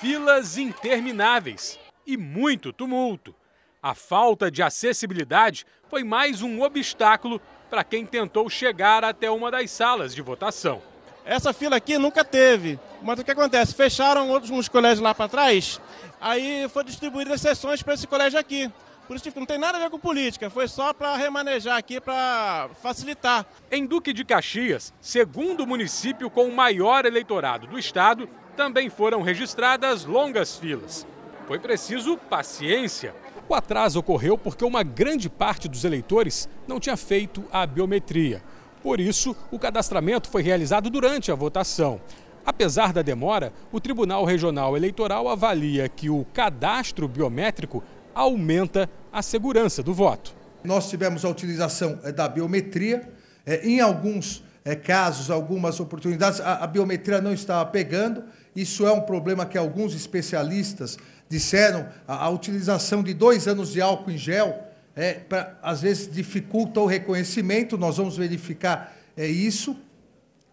filas 0.01 0.57
intermináveis 0.57 1.79
e 2.07 2.17
muito 2.17 2.73
tumulto. 2.73 3.35
A 3.83 3.93
falta 3.93 4.49
de 4.49 4.63
acessibilidade 4.63 5.63
foi 5.87 6.03
mais 6.03 6.41
um 6.41 6.63
obstáculo 6.63 7.39
para 7.69 7.83
quem 7.83 8.03
tentou 8.03 8.49
chegar 8.49 9.03
até 9.03 9.29
uma 9.29 9.51
das 9.51 9.69
salas 9.69 10.15
de 10.15 10.23
votação. 10.23 10.81
Essa 11.23 11.53
fila 11.53 11.75
aqui 11.75 11.99
nunca 11.99 12.25
teve, 12.25 12.79
mas 13.03 13.19
o 13.19 13.23
que 13.23 13.29
acontece? 13.29 13.75
Fecharam 13.75 14.29
outros 14.29 14.67
colégios 14.67 15.01
lá 15.01 15.13
para 15.13 15.29
trás, 15.29 15.79
aí 16.19 16.67
foi 16.69 16.83
distribuídas 16.83 17.33
as 17.33 17.41
sessões 17.41 17.83
para 17.83 17.93
esse 17.93 18.07
colégio 18.07 18.39
aqui. 18.39 18.71
Por 19.09 19.15
isso 19.15 19.31
não 19.35 19.45
tem 19.47 19.57
nada 19.57 19.75
a 19.79 19.81
ver 19.81 19.89
com 19.89 19.97
política, 19.97 20.51
foi 20.51 20.67
só 20.67 20.93
para 20.93 21.17
remanejar 21.17 21.75
aqui, 21.75 21.99
para 21.99 22.69
facilitar. 22.79 23.43
Em 23.71 23.83
Duque 23.83 24.13
de 24.13 24.23
Caxias, 24.23 24.93
segundo 25.01 25.65
município 25.65 26.29
com 26.29 26.45
o 26.45 26.55
maior 26.55 27.07
eleitorado 27.07 27.65
do 27.65 27.79
estado, 27.79 28.29
também 28.55 28.87
foram 28.87 29.23
registradas 29.23 30.05
longas 30.05 30.57
filas. 30.57 31.07
Foi 31.47 31.57
preciso 31.57 32.17
paciência. 32.17 33.15
O 33.49 33.55
atraso 33.55 33.97
ocorreu 33.97 34.37
porque 34.37 34.63
uma 34.63 34.83
grande 34.83 35.27
parte 35.27 35.67
dos 35.67 35.83
eleitores 35.83 36.47
não 36.67 36.79
tinha 36.79 36.95
feito 36.95 37.43
a 37.51 37.65
biometria. 37.65 38.43
Por 38.83 38.99
isso, 38.99 39.35
o 39.49 39.57
cadastramento 39.57 40.29
foi 40.29 40.43
realizado 40.43 40.87
durante 40.87 41.31
a 41.31 41.35
votação. 41.35 41.99
Apesar 42.45 42.93
da 42.93 43.01
demora, 43.01 43.51
o 43.71 43.79
Tribunal 43.79 44.23
Regional 44.23 44.77
Eleitoral 44.77 45.27
avalia 45.27 45.89
que 45.89 46.11
o 46.11 46.25
cadastro 46.31 47.07
biométrico 47.07 47.83
aumenta 48.19 48.89
a 49.11 49.21
segurança 49.21 49.81
do 49.81 49.93
voto. 49.93 50.33
Nós 50.63 50.89
tivemos 50.89 51.23
a 51.25 51.29
utilização 51.29 51.99
eh, 52.03 52.11
da 52.11 52.27
biometria. 52.27 53.09
Eh, 53.45 53.67
em 53.67 53.79
alguns 53.79 54.43
eh, 54.65 54.75
casos, 54.75 55.31
algumas 55.31 55.79
oportunidades, 55.79 56.39
a 56.41 56.65
biometria 56.67 57.21
não 57.21 57.33
estava 57.33 57.65
pegando. 57.69 58.23
Isso 58.55 58.85
é 58.85 58.91
um 58.91 59.01
problema 59.01 59.45
que 59.45 59.57
alguns 59.57 59.93
especialistas 59.93 60.97
disseram. 61.29 61.87
A 62.07 62.29
utilização 62.29 63.01
de 63.01 63.13
dois 63.13 63.47
anos 63.47 63.71
de 63.71 63.81
álcool 63.81 64.11
em 64.11 64.17
gel, 64.17 64.67
é, 64.95 65.13
pra, 65.13 65.57
às 65.61 65.81
vezes, 65.81 66.11
dificulta 66.11 66.79
o 66.79 66.85
reconhecimento. 66.85 67.77
Nós 67.77 67.97
vamos 67.97 68.17
verificar 68.17 68.93
é, 69.15 69.25
isso 69.27 69.77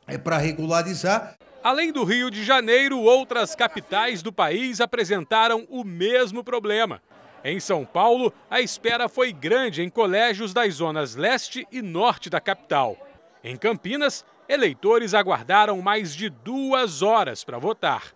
é, 0.07 0.17
para 0.17 0.39
regularizar. 0.39 1.35
Além 1.65 1.91
do 1.91 2.05
Rio 2.05 2.31
de 2.31 2.45
Janeiro, 2.45 2.99
outras 3.01 3.57
capitais 3.57 4.23
do 4.23 4.33
país 4.33 4.81
apresentaram 4.81 5.67
o 5.69 5.83
mesmo 5.83 6.45
problema. 6.45 7.03
Em 7.45 7.61
São 7.61 7.85
Paulo, 7.85 8.33
a 8.51 8.61
espera 8.61 9.09
foi 9.09 9.33
grande 9.33 9.83
em 9.83 9.89
colégios 9.89 10.53
das 10.53 10.75
zonas 10.75 11.15
leste 11.15 11.67
e 11.71 11.81
norte 11.81 12.29
da 12.29 12.41
capital. 12.41 12.97
Em 13.45 13.57
Campinas, 13.57 14.25
eleitores 14.49 15.15
aguardaram 15.15 15.81
mais 15.81 16.15
de 16.15 16.29
duas 16.29 17.03
horas 17.03 17.45
para 17.45 17.59
votar. 17.59 18.15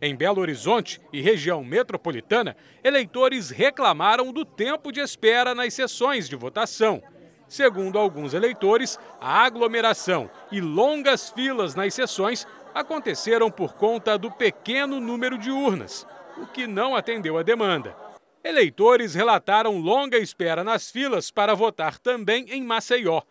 Em 0.00 0.14
Belo 0.14 0.40
Horizonte 0.40 1.00
e 1.12 1.20
região 1.20 1.64
metropolitana, 1.64 2.56
eleitores 2.84 3.50
reclamaram 3.50 4.32
do 4.32 4.44
tempo 4.44 4.92
de 4.92 5.00
espera 5.00 5.54
nas 5.54 5.72
sessões 5.72 6.28
de 6.28 6.36
votação. 6.36 7.02
Segundo 7.48 7.98
alguns 7.98 8.34
eleitores, 8.34 8.98
a 9.20 9.44
aglomeração 9.44 10.28
e 10.50 10.60
longas 10.60 11.30
filas 11.30 11.74
nas 11.74 11.94
sessões 11.94 12.46
aconteceram 12.74 13.50
por 13.50 13.74
conta 13.74 14.18
do 14.18 14.30
pequeno 14.30 15.00
número 15.00 15.38
de 15.38 15.50
urnas, 15.50 16.06
o 16.36 16.46
que 16.46 16.66
não 16.66 16.94
atendeu 16.94 17.38
a 17.38 17.42
demanda. 17.42 17.96
Eleitores 18.48 19.12
relataram 19.12 19.76
longa 19.76 20.16
espera 20.16 20.62
nas 20.62 20.88
filas 20.88 21.32
para 21.32 21.52
votar 21.52 21.98
também 21.98 22.46
em 22.48 22.62
Maceió. 22.62 23.22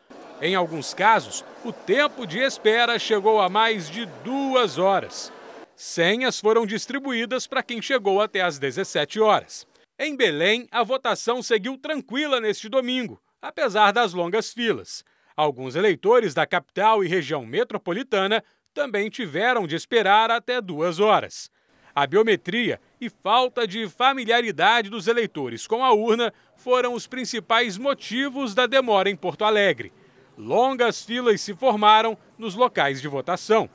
Em 0.41 0.55
alguns 0.55 0.93
casos, 0.93 1.41
o 1.63 1.71
tempo 1.71 2.27
de 2.27 2.39
espera 2.39 2.99
chegou 2.99 3.39
a 3.39 3.47
mais 3.47 3.89
de 3.89 4.05
duas 4.25 4.77
horas. 4.77 5.31
Senhas 5.73 6.37
foram 6.37 6.65
distribuídas 6.65 7.47
para 7.47 7.63
quem 7.63 7.81
chegou 7.81 8.21
até 8.21 8.41
às 8.41 8.59
17 8.59 9.21
horas. 9.21 9.65
Em 9.97 10.17
Belém, 10.17 10.67
a 10.69 10.83
votação 10.83 11.41
seguiu 11.41 11.77
tranquila 11.77 12.41
neste 12.41 12.67
domingo, 12.67 13.17
apesar 13.41 13.93
das 13.93 14.11
longas 14.11 14.51
filas. 14.51 15.01
Alguns 15.33 15.77
eleitores 15.77 16.33
da 16.33 16.45
capital 16.45 17.01
e 17.01 17.07
região 17.07 17.45
metropolitana 17.45 18.43
também 18.73 19.09
tiveram 19.09 19.65
de 19.65 19.77
esperar 19.77 20.29
até 20.29 20.59
duas 20.59 20.99
horas. 20.99 21.49
A 21.95 22.05
biometria 22.05 22.81
e 22.99 23.09
falta 23.09 23.67
de 23.67 23.87
familiaridade 23.89 24.89
dos 24.89 25.07
eleitores 25.07 25.67
com 25.67 25.83
a 25.83 25.93
urna 25.93 26.33
foram 26.55 26.93
os 26.93 27.07
principais 27.07 27.77
motivos 27.77 28.53
da 28.53 28.65
demora 28.65 29.09
em 29.09 29.15
Porto 29.15 29.43
Alegre. 29.43 29.91
Longas 30.37 31.03
filas 31.03 31.41
se 31.41 31.53
formaram 31.53 32.17
nos 32.37 32.55
locais 32.55 33.01
de 33.01 33.07
votação. 33.07 33.69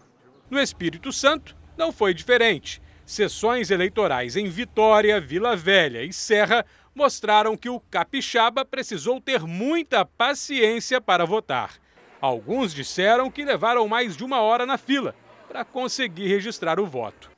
No 0.51 0.59
Espírito 0.61 1.13
Santo, 1.13 1.57
não 1.77 1.93
foi 1.93 2.13
diferente. 2.13 2.83
Sessões 3.07 3.71
eleitorais 3.71 4.37
em 4.37 4.47
Vitória, 4.47 5.21
Vila 5.21 5.57
Velha 5.57 6.03
e 6.05 6.13
Serra 6.13 6.65
mostraram 6.95 7.57
que 7.57 7.69
o 7.69 7.81
capixaba 7.81 8.65
precisou 8.65 9.21
ter 9.21 9.43
muita 9.43 10.05
paciência 10.05 11.01
para 11.01 11.25
votar. 11.25 11.75
Alguns 12.21 12.75
disseram 12.75 13.31
que 13.31 13.45
levaram 13.45 13.89
mais 13.89 14.17
de 14.17 14.23
uma 14.23 14.41
hora 14.41 14.67
na 14.67 14.77
fila 14.77 15.15
para 15.49 15.65
conseguir 15.65 16.29
registrar 16.29 16.79
o 16.79 16.87
voto. 16.87 17.30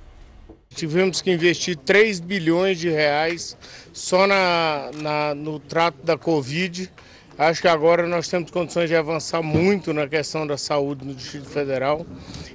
Tivemos 0.75 1.21
que 1.21 1.31
investir 1.31 1.77
3 1.77 2.21
bilhões 2.21 2.79
de 2.79 2.89
reais 2.89 3.57
só 3.93 4.27
na, 4.27 4.91
na, 4.95 5.35
no 5.35 5.59
trato 5.59 6.03
da 6.03 6.17
Covid. 6.17 6.91
Acho 7.37 7.61
que 7.61 7.69
agora 7.69 8.07
nós 8.07 8.29
temos 8.29 8.51
condições 8.51 8.89
de 8.89 8.95
avançar 8.95 9.43
muito 9.43 9.93
na 9.93 10.07
questão 10.07 10.47
da 10.47 10.57
saúde 10.57 11.05
no 11.05 11.15
Distrito 11.15 11.49
Federal 11.49 12.07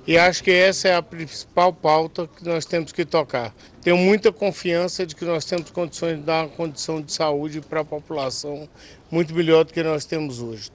e 0.08 0.18
acho 0.18 0.44
que 0.44 0.52
essa 0.52 0.88
é 0.88 0.96
a 0.96 1.02
principal 1.04 1.74
pauta 1.74 2.28
que 2.28 2.44
nós 2.46 2.66
temos 2.66 2.92
que 2.92 3.06
tocar. 3.06 3.54
Tenho 3.82 3.98
muita 3.98 4.32
confiança 4.32 5.06
de 5.06 5.16
que 5.16 5.26
nós 5.26 5.44
temos 5.46 5.70
condições 5.70 6.18
de 6.18 6.24
dar 6.24 6.46
uma 6.46 6.50
condição 6.50 7.02
de 7.02 7.12
saúde 7.12 7.62
para 7.62 7.82
a 7.82 7.86
população 7.86 8.68
muito 9.12 9.36
melhor 9.36 9.66
do 9.66 9.74
que 9.74 9.84
nós 9.84 10.06
temos 10.06 10.40
hoje. 10.40 10.72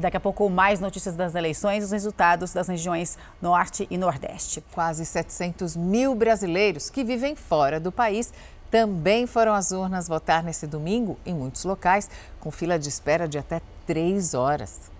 Daqui 0.00 0.16
a 0.16 0.20
pouco, 0.20 0.48
mais 0.48 0.80
notícias 0.80 1.14
das 1.14 1.34
eleições, 1.34 1.84
os 1.84 1.90
resultados 1.90 2.52
das 2.52 2.68
regiões 2.68 3.18
Norte 3.40 3.86
e 3.90 3.98
Nordeste. 3.98 4.64
Quase 4.72 5.04
700 5.04 5.76
mil 5.76 6.14
brasileiros 6.14 6.88
que 6.88 7.04
vivem 7.04 7.36
fora 7.36 7.78
do 7.78 7.92
país 7.92 8.32
também 8.70 9.26
foram 9.26 9.52
às 9.52 9.72
urnas 9.72 10.08
votar 10.08 10.42
nesse 10.42 10.66
domingo, 10.66 11.18
em 11.26 11.34
muitos 11.34 11.64
locais, 11.64 12.08
com 12.38 12.50
fila 12.50 12.78
de 12.78 12.88
espera 12.88 13.28
de 13.28 13.36
até 13.36 13.60
três 13.86 14.32
horas. 14.32 14.90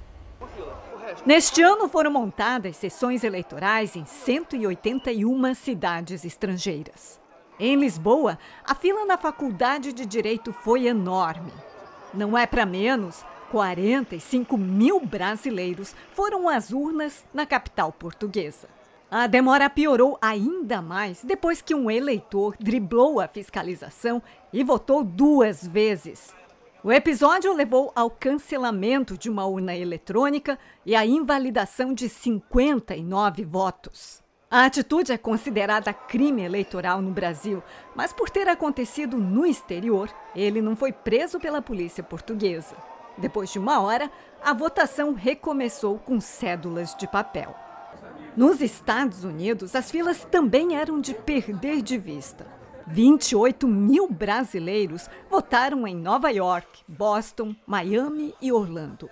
Neste 1.24 1.62
ano 1.62 1.88
foram 1.88 2.10
montadas 2.10 2.76
sessões 2.76 3.24
eleitorais 3.24 3.96
em 3.96 4.04
181 4.04 5.54
cidades 5.54 6.24
estrangeiras. 6.24 7.18
Em 7.58 7.76
Lisboa, 7.76 8.38
a 8.64 8.74
fila 8.74 9.04
na 9.04 9.18
Faculdade 9.18 9.92
de 9.92 10.06
Direito 10.06 10.52
foi 10.52 10.86
enorme. 10.86 11.52
Não 12.12 12.36
é 12.36 12.46
para 12.46 12.64
menos, 12.64 13.24
45 13.50 14.56
mil 14.56 15.00
brasileiros 15.00 15.94
foram 16.12 16.48
às 16.48 16.70
urnas 16.70 17.24
na 17.34 17.44
capital 17.44 17.92
portuguesa. 17.92 18.68
A 19.10 19.26
demora 19.26 19.68
piorou 19.68 20.16
ainda 20.22 20.80
mais 20.80 21.24
depois 21.24 21.60
que 21.60 21.74
um 21.74 21.90
eleitor 21.90 22.54
driblou 22.60 23.20
a 23.20 23.26
fiscalização 23.26 24.22
e 24.52 24.62
votou 24.62 25.02
duas 25.02 25.66
vezes. 25.66 26.32
O 26.84 26.92
episódio 26.92 27.52
levou 27.52 27.90
ao 27.94 28.08
cancelamento 28.08 29.18
de 29.18 29.28
uma 29.28 29.44
urna 29.44 29.76
eletrônica 29.76 30.56
e 30.86 30.94
à 30.94 31.04
invalidação 31.04 31.92
de 31.92 32.08
59 32.08 33.44
votos. 33.44 34.22
A 34.48 34.64
atitude 34.64 35.12
é 35.12 35.18
considerada 35.18 35.92
crime 35.92 36.42
eleitoral 36.42 37.02
no 37.02 37.10
Brasil, 37.10 37.62
mas 37.96 38.12
por 38.12 38.30
ter 38.30 38.48
acontecido 38.48 39.16
no 39.16 39.44
exterior, 39.44 40.08
ele 40.34 40.62
não 40.62 40.76
foi 40.76 40.92
preso 40.92 41.38
pela 41.38 41.60
polícia 41.60 42.02
portuguesa. 42.02 42.76
Depois 43.18 43.50
de 43.50 43.58
uma 43.58 43.80
hora, 43.80 44.10
a 44.42 44.52
votação 44.52 45.12
recomeçou 45.12 45.98
com 45.98 46.20
cédulas 46.20 46.94
de 46.94 47.06
papel. 47.06 47.54
Nos 48.36 48.60
Estados 48.60 49.24
Unidos, 49.24 49.74
as 49.74 49.90
filas 49.90 50.24
também 50.24 50.76
eram 50.76 51.00
de 51.00 51.14
perder 51.14 51.82
de 51.82 51.98
vista. 51.98 52.46
28 52.86 53.68
mil 53.68 54.08
brasileiros 54.10 55.08
votaram 55.28 55.86
em 55.86 55.94
Nova 55.94 56.30
York, 56.30 56.82
Boston, 56.88 57.54
Miami 57.66 58.34
e 58.40 58.52
Orlando. 58.52 59.08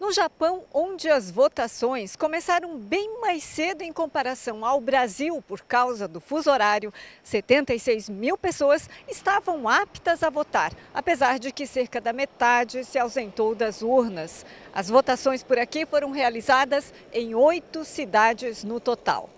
No 0.00 0.12
Japão, 0.12 0.62
onde 0.72 1.08
as 1.08 1.28
votações 1.28 2.14
começaram 2.14 2.78
bem 2.78 3.20
mais 3.20 3.42
cedo 3.42 3.82
em 3.82 3.92
comparação 3.92 4.64
ao 4.64 4.80
Brasil 4.80 5.42
por 5.42 5.62
causa 5.62 6.06
do 6.06 6.20
fuso 6.20 6.48
horário, 6.52 6.94
76 7.24 8.08
mil 8.08 8.38
pessoas 8.38 8.88
estavam 9.08 9.68
aptas 9.68 10.22
a 10.22 10.30
votar, 10.30 10.72
apesar 10.94 11.40
de 11.40 11.50
que 11.50 11.66
cerca 11.66 12.00
da 12.00 12.12
metade 12.12 12.84
se 12.84 12.96
ausentou 12.96 13.56
das 13.56 13.82
urnas. 13.82 14.46
As 14.72 14.88
votações 14.88 15.42
por 15.42 15.58
aqui 15.58 15.84
foram 15.84 16.12
realizadas 16.12 16.94
em 17.12 17.34
oito 17.34 17.84
cidades 17.84 18.62
no 18.62 18.78
total. 18.78 19.28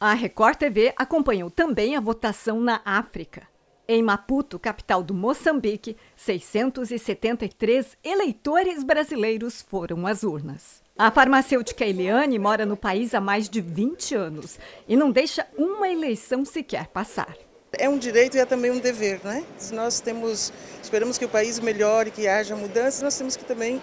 A 0.00 0.14
Record 0.14 0.56
TV 0.56 0.94
acompanhou 0.96 1.50
também 1.50 1.94
a 1.94 2.00
votação 2.00 2.58
na 2.58 2.80
África. 2.86 3.46
Em 3.88 4.02
Maputo, 4.02 4.58
capital 4.58 5.00
do 5.00 5.14
Moçambique, 5.14 5.96
673 6.16 7.96
eleitores 8.02 8.82
brasileiros 8.82 9.62
foram 9.62 10.08
às 10.08 10.24
urnas. 10.24 10.82
A 10.98 11.08
farmacêutica 11.08 11.84
Eliane 11.84 12.36
mora 12.36 12.66
no 12.66 12.76
país 12.76 13.14
há 13.14 13.20
mais 13.20 13.48
de 13.48 13.60
20 13.60 14.16
anos 14.16 14.58
e 14.88 14.96
não 14.96 15.12
deixa 15.12 15.46
uma 15.56 15.88
eleição 15.88 16.44
sequer 16.44 16.88
passar. 16.88 17.36
É 17.78 17.88
um 17.88 17.96
direito 17.96 18.36
e 18.36 18.40
é 18.40 18.44
também 18.44 18.72
um 18.72 18.80
dever, 18.80 19.20
né? 19.22 19.44
Se 19.56 19.72
nós 19.72 20.00
temos, 20.00 20.52
esperamos 20.82 21.16
que 21.16 21.24
o 21.24 21.28
país 21.28 21.60
melhore, 21.60 22.10
que 22.10 22.26
haja 22.26 22.56
mudanças, 22.56 23.02
nós 23.02 23.16
temos 23.16 23.36
que 23.36 23.44
também 23.44 23.80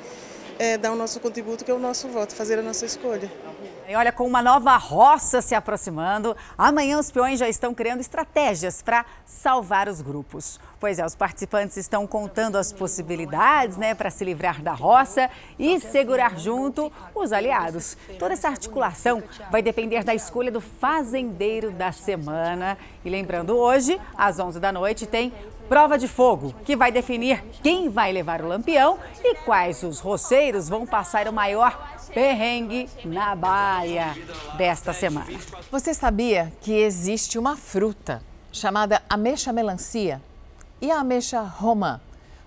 é, 0.60 0.78
dar 0.78 0.92
o 0.92 0.98
nosso 0.98 1.18
contributo, 1.22 1.64
que 1.64 1.72
é 1.72 1.74
o 1.74 1.80
nosso 1.80 2.10
voto, 2.10 2.36
fazer 2.36 2.60
a 2.60 2.62
nossa 2.62 2.86
escolha. 2.86 3.32
E 3.88 3.96
olha, 3.96 4.14
com 4.14 4.26
uma 4.26 4.42
nova 4.42 4.78
roça 4.78 5.42
se 5.42 5.54
aproximando, 5.54 6.36
amanhã 6.58 6.98
os 6.98 7.12
peões 7.12 7.38
já 7.38 7.50
estão 7.50 7.74
criando 7.74 8.00
estratégias 8.00 8.82
para 8.82 9.06
salvar 9.26 9.90
os 9.90 10.00
grupos. 10.00 10.58
Pois 10.80 11.00
é, 11.00 11.06
os 11.06 11.16
participantes 11.16 11.76
estão 11.76 12.08
contando 12.08 12.58
as 12.58 12.72
possibilidades 12.72 13.76
né, 13.76 13.94
para 13.94 14.10
se 14.10 14.24
livrar 14.24 14.62
da 14.62 14.72
roça 14.72 15.30
e 15.60 15.80
segurar 15.82 16.40
junto 16.40 16.92
os 17.14 17.34
aliados. 17.34 17.98
Toda 18.18 18.34
essa 18.34 18.48
articulação 18.48 19.22
vai 19.52 19.62
depender 19.62 20.04
da 20.04 20.16
escolha 20.16 20.52
do 20.52 20.62
fazendeiro 20.62 21.70
da 21.70 21.92
semana. 21.92 22.78
E 23.04 23.10
lembrando, 23.10 23.58
hoje, 23.58 24.00
às 24.18 24.40
11 24.40 24.62
da 24.62 24.72
noite, 24.72 25.06
tem 25.06 25.34
Prova 25.70 25.98
de 25.98 26.08
fogo, 26.08 26.54
que 26.66 26.76
vai 26.76 26.92
definir 26.92 27.44
quem 27.64 27.90
vai 27.90 28.12
levar 28.12 28.42
o 28.42 28.48
lampião 28.48 29.00
e 29.24 29.34
quais 29.36 29.82
os 29.82 30.00
roceiros 30.00 30.68
vão 30.68 30.86
passar 30.86 31.28
o 31.28 31.34
maior 31.34 31.93
perrengue 32.14 32.88
na 33.04 33.36
baia 33.36 34.16
desta 34.58 34.94
semana. 34.94 35.28
Você 35.72 35.94
sabia 35.94 36.54
que 36.62 36.72
existe 36.72 37.40
uma 37.40 37.58
fruta 37.58 38.22
chamada 38.52 39.02
ameixa 39.10 39.52
melancia 39.52 40.22
e 40.80 40.92
a 40.92 41.00
ameixa 41.00 41.42
romã? 41.42 42.00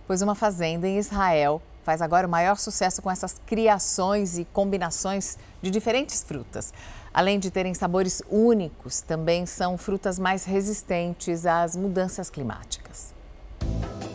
Pois 0.06 0.22
uma 0.22 0.34
fazenda 0.34 0.86
em 0.86 0.98
Israel 0.98 1.60
faz 1.82 2.00
agora 2.00 2.26
o 2.26 2.30
maior 2.30 2.56
sucesso 2.56 3.02
com 3.02 3.10
essas 3.10 3.40
criações 3.46 4.38
e 4.38 4.44
combinações 4.44 5.36
de 5.60 5.70
diferentes 5.70 6.22
frutas. 6.22 6.72
Além 7.12 7.38
de 7.38 7.50
terem 7.50 7.74
sabores 7.74 8.22
únicos, 8.30 9.00
também 9.00 9.46
são 9.46 9.78
frutas 9.78 10.18
mais 10.18 10.44
resistentes 10.44 11.46
às 11.46 11.74
mudanças 11.74 12.28
climáticas. 12.28 13.14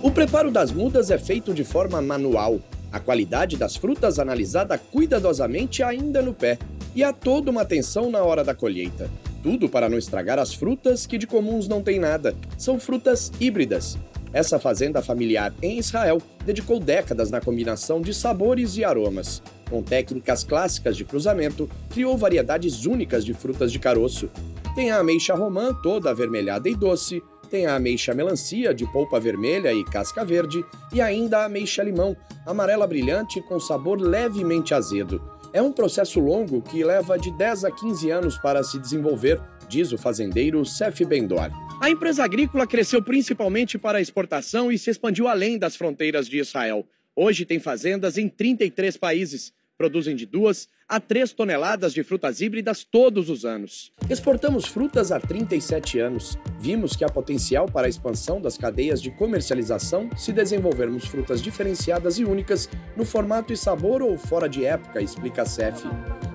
O 0.02 0.12
preparo 0.12 0.52
das 0.52 0.72
mudas 0.72 1.12
é 1.12 1.18
feito 1.18 1.54
de 1.54 1.64
forma 1.64 2.02
manual. 2.02 2.60
A 2.92 3.00
qualidade 3.00 3.56
das 3.56 3.76
frutas 3.76 4.20
analisada 4.20 4.78
cuidadosamente 4.78 5.82
ainda 5.82 6.22
no 6.22 6.34
pé. 6.34 6.58
E 6.94 7.04
há 7.04 7.14
toda 7.14 7.50
uma 7.50 7.62
atenção 7.62 8.12
na 8.12 8.22
hora 8.22 8.44
da 8.44 8.54
colheita. 8.54 9.10
Tudo 9.42 9.70
para 9.70 9.90
não 9.90 9.98
estragar 9.98 10.38
as 10.38 10.54
frutas 10.54 11.08
que 11.08 11.18
de 11.18 11.26
comuns 11.26 11.68
não 11.68 11.82
tem 11.82 12.00
nada. 12.00 12.36
São 12.58 12.80
frutas 12.80 13.32
híbridas. 13.40 13.98
Essa 14.34 14.60
fazenda 14.60 15.02
familiar 15.02 15.54
em 15.62 15.78
Israel 15.78 16.22
dedicou 16.46 16.80
décadas 16.80 17.30
na 17.30 17.42
combinação 17.42 18.02
de 18.02 18.14
sabores 18.14 18.78
e 18.78 18.84
aromas. 18.84 19.42
Com 19.70 19.82
técnicas 19.82 20.44
clássicas 20.44 20.96
de 20.96 21.04
cruzamento, 21.04 21.70
criou 21.90 22.18
variedades 22.18 22.86
únicas 22.86 23.26
de 23.26 23.34
frutas 23.34 23.72
de 23.72 23.80
caroço. 23.80 24.30
Tem 24.76 24.92
a 24.92 25.00
ameixa 25.00 25.34
romã, 25.34 25.74
toda 25.82 26.10
avermelhada 26.10 26.70
e 26.70 26.76
doce, 26.76 27.22
tem 27.52 27.66
a 27.66 27.76
ameixa 27.76 28.14
melancia, 28.14 28.74
de 28.74 28.86
polpa 28.86 29.20
vermelha 29.20 29.74
e 29.74 29.84
casca 29.84 30.24
verde, 30.24 30.66
e 30.94 31.02
ainda 31.02 31.40
a 31.40 31.46
ameixa 31.46 31.84
limão, 31.84 32.16
amarela 32.46 32.88
brilhante 32.88 33.42
com 33.42 33.60
sabor 33.60 34.00
levemente 34.00 34.74
azedo. 34.74 35.22
É 35.54 35.62
um 35.62 35.74
processo 35.74 36.22
longo 36.22 36.62
que 36.62 36.82
leva 36.82 37.20
de 37.20 37.30
10 37.38 37.66
a 37.66 37.72
15 37.72 38.10
anos 38.10 38.38
para 38.38 38.64
se 38.64 38.80
desenvolver, 38.80 39.38
diz 39.68 39.92
o 39.92 39.98
fazendeiro 39.98 40.66
Cef 40.66 41.04
Bendor. 41.04 41.52
A 41.82 41.90
empresa 41.90 42.24
agrícola 42.24 42.66
cresceu 42.66 43.04
principalmente 43.04 43.78
para 43.78 44.00
exportação 44.00 44.72
e 44.72 44.80
se 44.80 44.90
expandiu 44.90 45.28
além 45.28 45.60
das 45.60 45.76
fronteiras 45.76 46.28
de 46.28 46.40
Israel. 46.40 46.88
Hoje 47.14 47.44
tem 47.44 47.60
fazendas 47.60 48.18
em 48.18 48.30
33 48.30 48.96
países, 48.96 49.52
produzem 49.78 50.16
de 50.16 50.26
duas 50.26 50.70
a 50.92 51.00
3 51.00 51.32
toneladas 51.32 51.94
de 51.94 52.04
frutas 52.04 52.42
híbridas 52.42 52.84
todos 52.84 53.30
os 53.30 53.46
anos. 53.46 53.94
Exportamos 54.10 54.66
frutas 54.66 55.10
há 55.10 55.22
37 55.22 56.00
anos. 56.00 56.38
Vimos 56.60 56.98
que 56.98 57.06
há 57.06 57.08
potencial 57.08 57.66
para 57.66 57.88
a 57.88 57.90
expansão 57.90 58.42
das 58.42 58.58
cadeias 58.58 59.02
de 59.02 59.10
comercialização 59.10 60.10
se 60.18 60.34
desenvolvermos 60.34 61.06
frutas 61.06 61.42
diferenciadas 61.42 62.20
e 62.20 62.26
únicas 62.26 62.68
no 62.98 63.06
formato 63.06 63.54
e 63.54 63.58
sabor 63.58 64.02
ou 64.02 64.18
fora 64.18 64.50
de 64.50 64.66
época, 64.66 65.02
explica 65.02 65.44
a 65.44 65.46
CEF. 65.46 65.88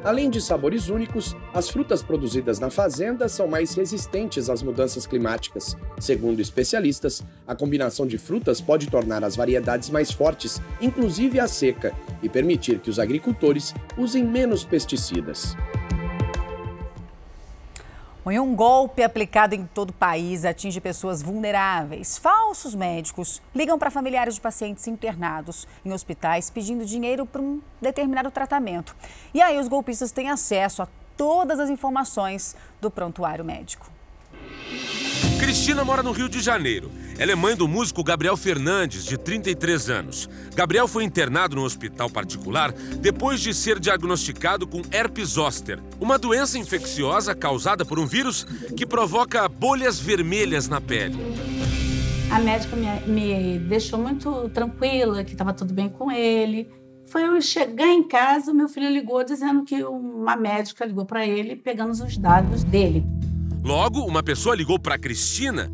Além 0.02 0.30
de 0.30 0.40
sabores 0.40 0.88
únicos, 0.88 1.36
as 1.52 1.68
frutas 1.68 2.02
produzidas 2.02 2.58
na 2.58 2.70
fazenda 2.70 3.28
são 3.28 3.48
mais 3.48 3.74
resistentes 3.74 4.48
às 4.48 4.62
mudanças 4.62 5.04
climáticas. 5.04 5.76
Segundo 5.98 6.40
especialistas, 6.40 7.22
a 7.46 7.56
combinação 7.56 8.06
de 8.06 8.16
frutas 8.16 8.60
pode 8.60 8.86
tornar 8.86 9.22
as 9.24 9.36
variedades 9.36 9.90
mais 9.90 10.12
fortes, 10.12 10.62
inclusive 10.80 11.40
a 11.40 11.48
seca, 11.48 11.92
e 12.22 12.28
permitir 12.28 12.78
que 12.78 12.88
os 12.88 12.98
agricultores 12.98 13.74
usem 13.98 14.24
menos 14.24 14.45
pesticidas. 14.64 15.56
Um 18.24 18.56
golpe 18.56 19.04
aplicado 19.04 19.54
em 19.54 19.64
todo 19.66 19.90
o 19.90 19.92
país 19.92 20.44
atinge 20.44 20.80
pessoas 20.80 21.22
vulneráveis. 21.22 22.18
Falsos 22.18 22.74
médicos 22.74 23.40
ligam 23.54 23.78
para 23.78 23.90
familiares 23.90 24.34
de 24.34 24.40
pacientes 24.40 24.88
internados 24.88 25.66
em 25.84 25.92
hospitais 25.92 26.50
pedindo 26.50 26.84
dinheiro 26.84 27.24
para 27.24 27.40
um 27.40 27.60
determinado 27.80 28.30
tratamento. 28.30 28.96
E 29.32 29.40
aí 29.40 29.58
os 29.58 29.68
golpistas 29.68 30.10
têm 30.10 30.28
acesso 30.28 30.82
a 30.82 30.88
todas 31.16 31.60
as 31.60 31.70
informações 31.70 32.56
do 32.80 32.90
prontuário 32.90 33.44
médico. 33.44 33.90
Cristina 35.38 35.84
mora 35.84 36.02
no 36.02 36.12
Rio 36.12 36.28
de 36.28 36.40
Janeiro. 36.40 36.90
Ela 37.18 37.32
é 37.32 37.34
mãe 37.34 37.54
do 37.54 37.68
músico 37.68 38.02
Gabriel 38.02 38.36
Fernandes, 38.36 39.04
de 39.04 39.18
33 39.18 39.90
anos. 39.90 40.28
Gabriel 40.54 40.88
foi 40.88 41.04
internado 41.04 41.56
no 41.56 41.62
hospital 41.62 42.08
particular 42.08 42.72
depois 42.72 43.40
de 43.40 43.52
ser 43.52 43.78
diagnosticado 43.78 44.66
com 44.66 44.80
herpes 44.90 45.30
zoster, 45.30 45.78
uma 46.00 46.18
doença 46.18 46.58
infecciosa 46.58 47.34
causada 47.34 47.84
por 47.84 47.98
um 47.98 48.06
vírus 48.06 48.44
que 48.76 48.86
provoca 48.86 49.46
bolhas 49.48 50.00
vermelhas 50.00 50.68
na 50.68 50.80
pele. 50.80 51.16
A 52.30 52.38
médica 52.38 52.74
me, 52.74 53.00
me 53.06 53.58
deixou 53.58 53.98
muito 53.98 54.48
tranquila, 54.48 55.22
que 55.22 55.32
estava 55.32 55.52
tudo 55.52 55.72
bem 55.72 55.88
com 55.88 56.10
ele. 56.10 56.68
Foi 57.06 57.22
eu 57.22 57.40
chegar 57.40 57.88
em 57.88 58.02
casa, 58.02 58.52
meu 58.52 58.68
filho 58.68 58.90
ligou 58.90 59.22
dizendo 59.22 59.64
que 59.64 59.84
uma 59.84 60.34
médica 60.34 60.84
ligou 60.84 61.04
para 61.04 61.26
ele 61.26 61.54
pegando 61.56 61.92
os 61.92 62.18
dados 62.18 62.64
dele. 62.64 63.04
Logo, 63.66 64.04
uma 64.04 64.22
pessoa 64.22 64.54
ligou 64.54 64.78
para 64.78 64.96
Cristina. 64.96 65.72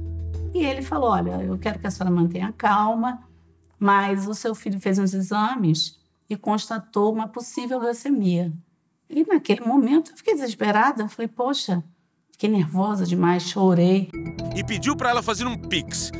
E 0.55 0.64
ele 0.64 0.81
falou: 0.81 1.11
Olha, 1.11 1.42
eu 1.42 1.59
quero 1.59 1.78
que 1.78 1.87
a 1.87 1.90
senhora 1.90 2.11
mantenha 2.11 2.50
calma, 2.57 3.22
mas 3.78 4.26
o 4.26 4.35
seu 4.35 4.55
filho 4.55 4.81
fez 4.81 4.98
uns 4.98 5.12
exames 5.12 5.98
e 6.28 6.35
constatou 6.35 7.12
uma 7.12 7.28
possível 7.28 7.78
leucemia. 7.78 8.50
E 9.11 9.26
naquele 9.26 9.61
momento 9.61 10.11
eu 10.11 10.16
fiquei 10.16 10.33
desesperada. 10.33 11.02
Eu 11.02 11.09
falei: 11.11 11.28
Poxa, 11.28 11.85
fiquei 12.31 12.48
nervosa 12.48 13.05
demais, 13.05 13.42
chorei. 13.42 14.09
E 14.57 14.64
pediu 14.64 14.96
para 14.96 15.11
ela 15.11 15.22
fazer 15.22 15.46
um 15.46 15.59
pix. 15.59 16.11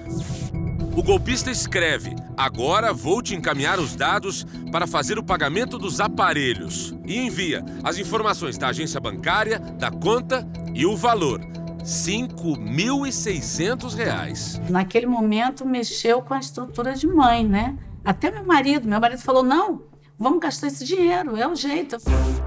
O 0.95 1.03
golpista 1.03 1.51
escreve: 1.51 2.15
Agora 2.37 2.93
vou 2.93 3.23
te 3.23 3.35
encaminhar 3.35 3.81
os 3.81 3.97
dados 3.97 4.45
para 4.71 4.87
fazer 4.87 5.19
o 5.19 5.25
pagamento 5.25 5.79
dos 5.79 6.01
aparelhos. 6.01 6.95
E 7.07 7.17
envia 7.17 7.65
as 7.83 7.97
informações 7.97 8.59
da 8.59 8.69
agência 8.69 9.01
bancária, 9.01 9.59
da 9.59 9.91
conta 9.91 10.47
e 10.75 10.85
o 10.85 10.95
valor. 10.95 11.41
R$ 11.83 11.89
5.600. 11.89 14.71
Naquele 14.71 15.07
momento 15.07 15.67
mexeu 15.67 16.23
com 16.23 16.33
a 16.33 16.39
estrutura 16.39 16.95
de 16.95 17.09
mãe, 17.09 17.45
né? 17.45 17.77
Até 18.05 18.31
meu 18.31 18.45
marido, 18.45 18.87
meu 18.87 19.01
marido 19.01 19.21
falou: 19.21 19.43
não, 19.43 19.83
vamos 20.17 20.39
gastar 20.39 20.69
esse 20.69 20.85
dinheiro, 20.85 21.37
é 21.37 21.45
o 21.47 21.57
jeito. 21.57 21.97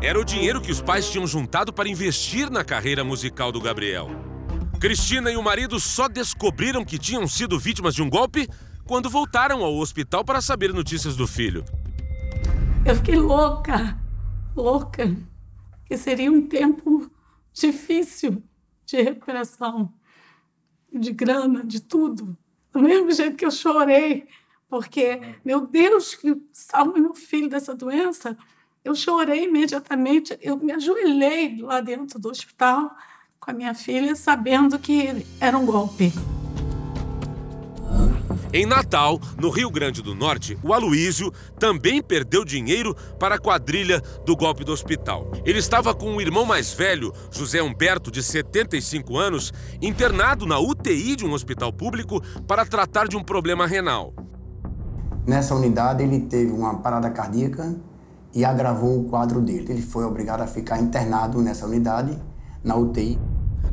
Era 0.02 0.17
o 0.17 0.24
dinheiro 0.24 0.62
que 0.62 0.71
os 0.71 0.80
pais 0.82 1.10
tinham 1.10 1.28
juntado 1.28 1.74
para 1.74 1.89
investir 1.89 2.50
na 2.50 2.63
carreira 2.63 3.04
musical 3.04 3.52
do 3.52 3.60
Gabriel. 3.60 4.10
Cristina 4.80 5.30
e 5.30 5.36
o 5.36 5.43
marido 5.43 5.82
só 5.82 6.08
descobriram 6.08 6.86
que 6.86 6.98
tinham 6.98 7.28
sido 7.28 7.60
vítimas 7.60 7.93
de 7.93 8.02
um 8.02 8.10
golpe 8.10 8.48
quando 8.86 9.10
voltaram 9.10 9.63
ao 9.63 9.76
hospital 9.78 10.24
para 10.24 10.39
saber 10.41 10.74
notícias 10.74 11.17
do 11.17 11.28
filho. 11.28 11.65
Eu 12.86 12.95
fiquei 12.95 13.15
louca, 13.15 14.00
louca, 14.56 15.13
que 15.86 15.98
seria 15.98 16.32
um 16.32 16.48
tempo 16.48 17.12
difícil 17.54 18.41
de 18.86 19.02
recuperação, 19.02 19.91
de 20.91 21.12
grana, 21.12 21.63
de 21.63 21.82
tudo. 21.82 22.38
Do 22.71 22.82
mesmo 22.82 23.12
jeito 23.12 23.38
que 23.38 23.45
eu 23.45 23.52
chorei, 23.52 24.28
porque, 24.69 25.21
meu 25.43 25.65
Deus, 25.65 26.15
que 26.15 26.36
salve 26.52 27.00
meu 27.00 27.13
filho 27.13 27.50
dessa 27.50 27.74
doença, 27.74 28.38
eu 28.84 28.93
chorei 28.93 29.45
imediatamente, 29.45 30.38
eu 30.41 30.58
me 30.58 30.71
ajoelhei 30.71 31.62
lá 31.62 31.82
dentro 31.82 32.19
do 32.19 32.30
hospital 32.30 32.95
com 33.39 33.52
a 33.52 33.54
minha 33.54 33.74
filha, 33.74 34.15
sabendo 34.15 34.78
que 34.78 35.26
era 35.39 35.58
um 35.58 35.65
golpe. 35.65 36.12
Em 38.56 38.65
Natal, 38.65 39.20
no 39.38 39.50
Rio 39.50 39.70
Grande 39.70 40.02
do 40.02 40.15
Norte, 40.15 40.58
o 40.63 40.74
Aloísio 40.74 41.30
também 41.60 42.02
perdeu 42.02 42.46
dinheiro 42.46 42.96
para 43.20 43.36
a 43.36 43.38
quadrilha 43.38 44.02
do 44.26 44.34
golpe 44.34 44.63
do 44.63 44.72
hospital. 44.72 45.30
Ele 45.44 45.60
estava 45.60 45.94
com 45.94 46.15
o 46.15 46.22
irmão 46.22 46.46
mais 46.46 46.72
velho, 46.72 47.12
José 47.30 47.62
Humberto, 47.62 48.10
de 48.10 48.24
75 48.24 49.18
anos, 49.18 49.52
internado 49.82 50.46
na 50.46 50.58
UTI 50.58 51.18
de 51.18 51.26
um 51.26 51.34
hospital 51.34 51.74
público 51.74 52.22
para 52.48 52.65
tratar 52.65 53.10
de 53.10 53.18
um 53.18 53.24
problema 53.26 53.68
renal. 53.68 54.13
Nessa 55.28 55.54
unidade, 55.54 56.02
ele 56.02 56.22
teve 56.22 56.54
uma 56.54 56.76
parada 56.76 57.10
cardíaca 57.10 57.76
e 58.34 58.46
agravou 58.46 59.02
o 59.02 59.04
quadro 59.10 59.41
dele. 59.41 59.65
Ele 59.68 59.82
foi 59.82 60.06
obrigado 60.06 60.39
a 60.39 60.48
ficar 60.48 60.80
internado 60.80 61.41
nessa 61.41 61.65
unidade, 61.65 62.18
na 62.63 62.78
UTI. 62.78 63.20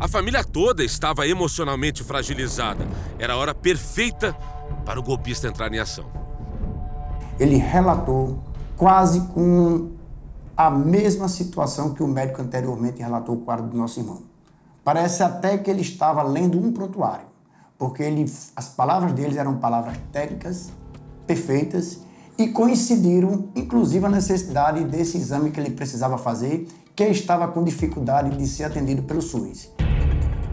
A 0.01 0.09
família 0.09 0.42
toda 0.42 0.83
estava 0.83 1.29
emocionalmente 1.29 2.03
fragilizada. 2.03 2.88
Era 3.21 3.35
a 3.35 3.37
hora 3.37 3.55
perfeita 3.55 4.37
para 4.85 4.99
o 4.99 5.03
golpista 5.03 5.49
entrar 5.49 5.73
em 5.73 5.79
ação. 5.79 6.07
Ele 7.38 7.57
relatou 7.57 8.38
quase 8.77 9.21
com 9.29 9.90
a 10.57 10.71
mesma 10.71 11.29
situação 11.29 11.95
que 11.95 12.03
o 12.03 12.07
médico 12.07 12.42
anteriormente 12.42 13.01
relatou 13.01 13.37
o 13.37 13.40
quadro 13.40 13.66
do 13.66 13.77
nosso 13.77 14.01
irmão. 14.01 14.23
Parece 14.85 15.23
até 15.23 15.57
que 15.57 15.71
ele 15.71 15.81
estava 15.81 16.23
lendo 16.23 16.59
um 16.59 16.73
prontuário, 16.73 17.27
porque 17.79 18.03
ele, 18.03 18.31
as 18.55 18.68
palavras 18.68 19.12
dele 19.12 19.38
eram 19.38 19.57
palavras 19.57 19.97
técnicas, 20.11 20.71
perfeitas 21.27 22.01
e 22.38 22.49
coincidiram, 22.49 23.49
inclusive, 23.55 24.05
a 24.05 24.09
necessidade 24.09 24.85
desse 24.85 25.16
exame 25.16 25.51
que 25.51 25.61
ele 25.61 25.71
precisava 25.71 26.18
fazer, 26.18 26.66
que 26.95 27.05
estava 27.05 27.49
com 27.49 27.62
dificuldade 27.62 28.37
de 28.37 28.47
ser 28.47 28.64
atendido 28.64 29.03
pelo 29.03 29.23
SUS. 29.23 29.71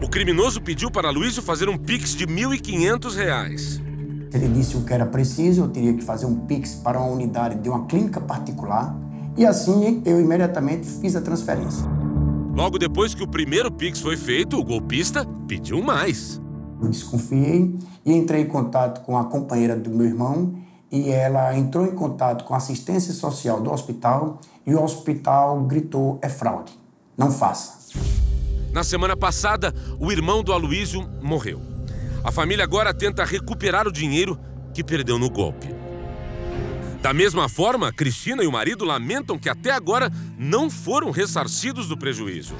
O 0.02 0.08
criminoso 0.08 0.62
pediu 0.62 0.90
para 0.90 1.10
Luísio 1.10 1.42
fazer 1.42 1.68
um 1.68 1.76
pix 1.76 2.14
de 2.14 2.24
R$ 2.24 2.32
1.500. 2.32 3.89
Ele 4.32 4.48
disse 4.48 4.76
o 4.76 4.84
que 4.84 4.92
era 4.92 5.06
preciso, 5.06 5.62
eu 5.62 5.68
teria 5.68 5.92
que 5.92 6.04
fazer 6.04 6.26
um 6.26 6.46
Pix 6.46 6.74
para 6.76 7.00
uma 7.00 7.10
unidade 7.10 7.56
de 7.56 7.68
uma 7.68 7.86
clínica 7.86 8.20
particular 8.20 8.96
e 9.36 9.44
assim 9.44 10.02
eu 10.04 10.20
imediatamente 10.20 10.86
fiz 10.86 11.16
a 11.16 11.20
transferência. 11.20 11.84
Logo 12.54 12.78
depois 12.78 13.14
que 13.14 13.22
o 13.22 13.28
primeiro 13.28 13.70
Pix 13.70 14.00
foi 14.00 14.16
feito, 14.16 14.58
o 14.58 14.64
golpista 14.64 15.24
pediu 15.48 15.82
mais. 15.82 16.40
Eu 16.80 16.88
desconfiei 16.88 17.74
e 18.04 18.12
entrei 18.12 18.42
em 18.42 18.46
contato 18.46 19.02
com 19.04 19.18
a 19.18 19.24
companheira 19.24 19.76
do 19.76 19.90
meu 19.90 20.06
irmão 20.06 20.54
e 20.90 21.10
ela 21.10 21.56
entrou 21.56 21.84
em 21.86 21.94
contato 21.94 22.44
com 22.44 22.54
a 22.54 22.56
assistência 22.56 23.12
social 23.12 23.60
do 23.60 23.72
hospital 23.72 24.40
e 24.66 24.74
o 24.74 24.82
hospital 24.82 25.60
gritou: 25.64 26.18
é 26.22 26.28
fraude, 26.28 26.72
não 27.16 27.30
faça. 27.30 27.80
Na 28.72 28.84
semana 28.84 29.16
passada, 29.16 29.74
o 29.98 30.12
irmão 30.12 30.42
do 30.42 30.52
Aloísio 30.52 31.08
morreu. 31.20 31.69
A 32.22 32.30
família 32.30 32.64
agora 32.64 32.92
tenta 32.92 33.24
recuperar 33.24 33.88
o 33.88 33.92
dinheiro 33.92 34.38
que 34.74 34.84
perdeu 34.84 35.18
no 35.18 35.30
golpe. 35.30 35.68
Da 37.00 37.14
mesma 37.14 37.48
forma, 37.48 37.90
Cristina 37.90 38.44
e 38.44 38.46
o 38.46 38.52
marido 38.52 38.84
lamentam 38.84 39.38
que 39.38 39.48
até 39.48 39.70
agora 39.70 40.12
não 40.38 40.68
foram 40.68 41.10
ressarcidos 41.10 41.88
do 41.88 41.96
prejuízo. 41.96 42.54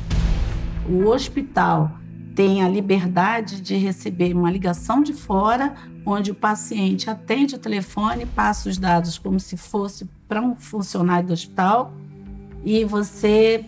O 0.88 1.08
hospital 1.08 1.92
tem 2.34 2.62
a 2.62 2.68
liberdade 2.68 3.60
de 3.60 3.76
receber 3.76 4.34
uma 4.34 4.50
ligação 4.50 5.02
de 5.02 5.12
fora, 5.12 5.74
onde 6.06 6.30
o 6.30 6.34
paciente 6.34 7.10
atende 7.10 7.56
o 7.56 7.58
telefone, 7.58 8.24
passa 8.24 8.70
os 8.70 8.78
dados 8.78 9.18
como 9.18 9.38
se 9.38 9.58
fosse 9.58 10.08
para 10.26 10.40
um 10.40 10.56
funcionário 10.56 11.26
do 11.26 11.34
hospital 11.34 11.92
e 12.64 12.82
você 12.82 13.66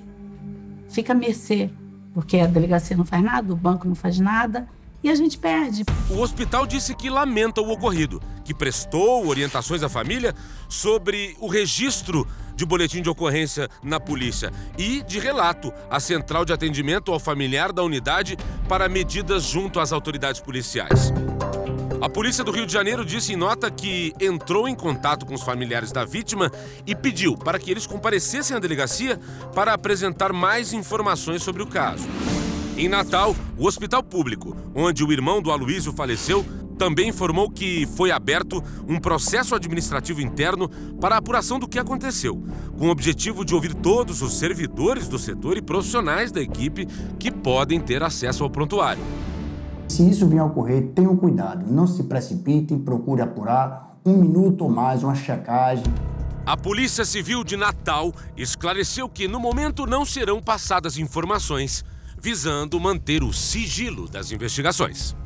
fica 0.89 1.13
a 1.13 1.17
mercê, 1.17 1.71
porque 2.15 2.39
a 2.39 2.47
delegacia 2.47 2.97
não 2.97 3.05
faz 3.05 3.23
nada, 3.23 3.53
o 3.53 3.57
banco 3.57 3.87
não 3.87 3.95
faz 3.95 4.19
nada 4.19 4.67
e 5.03 5.11
a 5.11 5.15
gente 5.15 5.39
perde. 5.39 5.85
O 6.09 6.21
hospital 6.21 6.67
disse 6.67 6.95
que 6.95 7.11
lamenta 7.11 7.61
o 7.61 7.71
ocorrido, 7.71 8.23
que 8.45 8.55
prestou 8.55 9.27
orientações 9.27 9.83
à 9.83 9.89
família 9.89 10.35
sobre 10.69 11.37
o 11.41 11.47
registro 11.47 12.27
de 12.55 12.65
boletim 12.65 13.03
de 13.03 13.09
ocorrência 13.09 13.69
na 13.83 13.99
polícia 13.99 14.53
e 14.79 15.03
de 15.03 15.19
relato 15.19 15.73
à 15.91 15.99
central 15.99 16.45
de 16.45 16.53
atendimento 16.53 17.13
ao 17.13 17.19
familiar 17.19 17.73
da 17.73 17.83
unidade 17.83 18.37
para 18.69 18.89
medidas 18.89 19.45
junto 19.45 19.81
às 19.81 19.93
autoridades 19.93 20.41
policiais. 20.41 21.13
A 22.01 22.09
polícia 22.09 22.43
do 22.43 22.51
Rio 22.51 22.67
de 22.67 22.73
Janeiro 22.73 23.05
disse 23.05 23.33
em 23.33 23.37
nota 23.37 23.71
que 23.71 24.13
entrou 24.21 24.69
em 24.69 24.75
contato 24.75 25.25
com 25.25 25.35
os 25.35 25.43
familiares 25.43 25.93
da 25.93 26.05
vítima 26.05 26.51
e 26.85 26.97
pediu 26.97 27.37
para 27.37 27.61
que 27.61 27.71
eles 27.71 27.87
comparecessem 27.87 28.57
à 28.57 28.61
delegacia 28.61 29.21
para 29.55 29.73
apresentar 29.73 30.33
mais 30.33 30.73
informações 30.73 31.45
sobre 31.45 31.63
o 31.63 31.67
caso. 31.67 32.09
Em 32.77 32.89
Natal, 32.89 33.37
o 33.59 33.67
hospital 33.67 34.03
público, 34.03 34.57
onde 34.75 35.05
o 35.05 35.13
irmão 35.13 35.43
do 35.43 35.51
Aloísio 35.51 35.93
faleceu, 35.93 36.43
também 36.79 37.11
informou 37.11 37.51
que 37.51 37.87
foi 37.87 38.11
aberto 38.11 38.65
um 38.89 38.99
processo 38.99 39.55
administrativo 39.55 40.23
interno 40.23 40.71
para 40.99 41.15
a 41.15 41.19
apuração 41.19 41.59
do 41.59 41.69
que 41.69 41.79
aconteceu, 41.79 42.43
com 42.79 42.89
o 42.89 42.91
objetivo 42.91 43.45
de 43.45 43.55
ouvir 43.55 43.75
todos 43.75 44.23
os 44.23 44.39
servidores 44.39 45.07
do 45.07 45.19
setor 45.19 45.59
e 45.59 45.63
profissionais 45.63 46.33
da 46.33 46.41
equipe 46.41 46.87
que 47.19 47.31
podem 47.31 47.79
ter 47.79 48.03
acesso 48.03 48.43
ao 48.43 48.49
prontuário. 48.49 49.03
Se 49.87 50.09
isso 50.09 50.27
vier 50.27 50.41
a 50.41 50.47
ocorrer, 50.47 50.93
tenham 50.95 51.15
cuidado, 51.15 51.71
não 51.71 51.87
se 51.87 52.03
precipitem, 52.05 52.79
procure 52.79 53.21
apurar 53.21 53.99
um 54.05 54.17
minuto 54.17 54.63
ou 54.63 54.71
mais, 54.71 55.05
uma 55.05 55.15
checagem. 55.15 55.85
A 56.47 56.57
Polícia 56.57 57.05
Civil 57.05 57.45
de 57.45 57.57
Natal 57.57 58.13
esclareceu 58.35 59.11
que 59.11 59.29
no 59.29 59.39
momento 59.39 59.87
não 59.87 60.07
serão 60.07 60.43
passadas 60.43 60.97
informações 60.97 61.85
visando 62.23 62.79
manter 62.79 63.25
o 63.25 63.33
sigilo 63.33 64.09
das 64.09 64.31
investigações. 64.31 65.17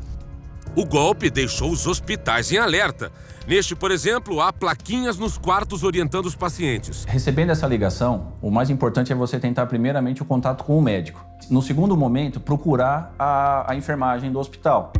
O 0.74 0.85
golpe 0.85 1.30
deixou 1.30 1.70
os 1.70 1.87
hospitais 1.87 2.50
em 2.50 2.59
alerta. 2.59 3.12
Neste, 3.46 3.76
por 3.76 3.90
exemplo, 3.90 4.40
há 4.40 4.52
plaquinhas 4.52 5.16
nos 5.16 5.38
quartos 5.38 5.82
orientando 5.82 6.26
os 6.26 6.35
pacientes. 6.35 7.04
Recebendo 7.04 7.50
essa 7.50 7.66
ligação, 7.66 8.32
o 8.42 8.50
mais 8.50 8.70
importante 8.70 9.12
é 9.12 9.14
você 9.14 9.38
tentar 9.38 9.66
primeiramente 9.66 10.22
o 10.22 10.24
contato 10.24 10.64
com 10.64 10.76
o 10.76 10.82
médico. 10.82 11.24
No 11.50 11.62
segundo 11.62 11.96
momento, 11.96 12.40
procurar 12.40 13.14
a, 13.18 13.72
a 13.72 13.76
enfermagem 13.76 14.32
do 14.32 14.38
hospital. 14.38 14.92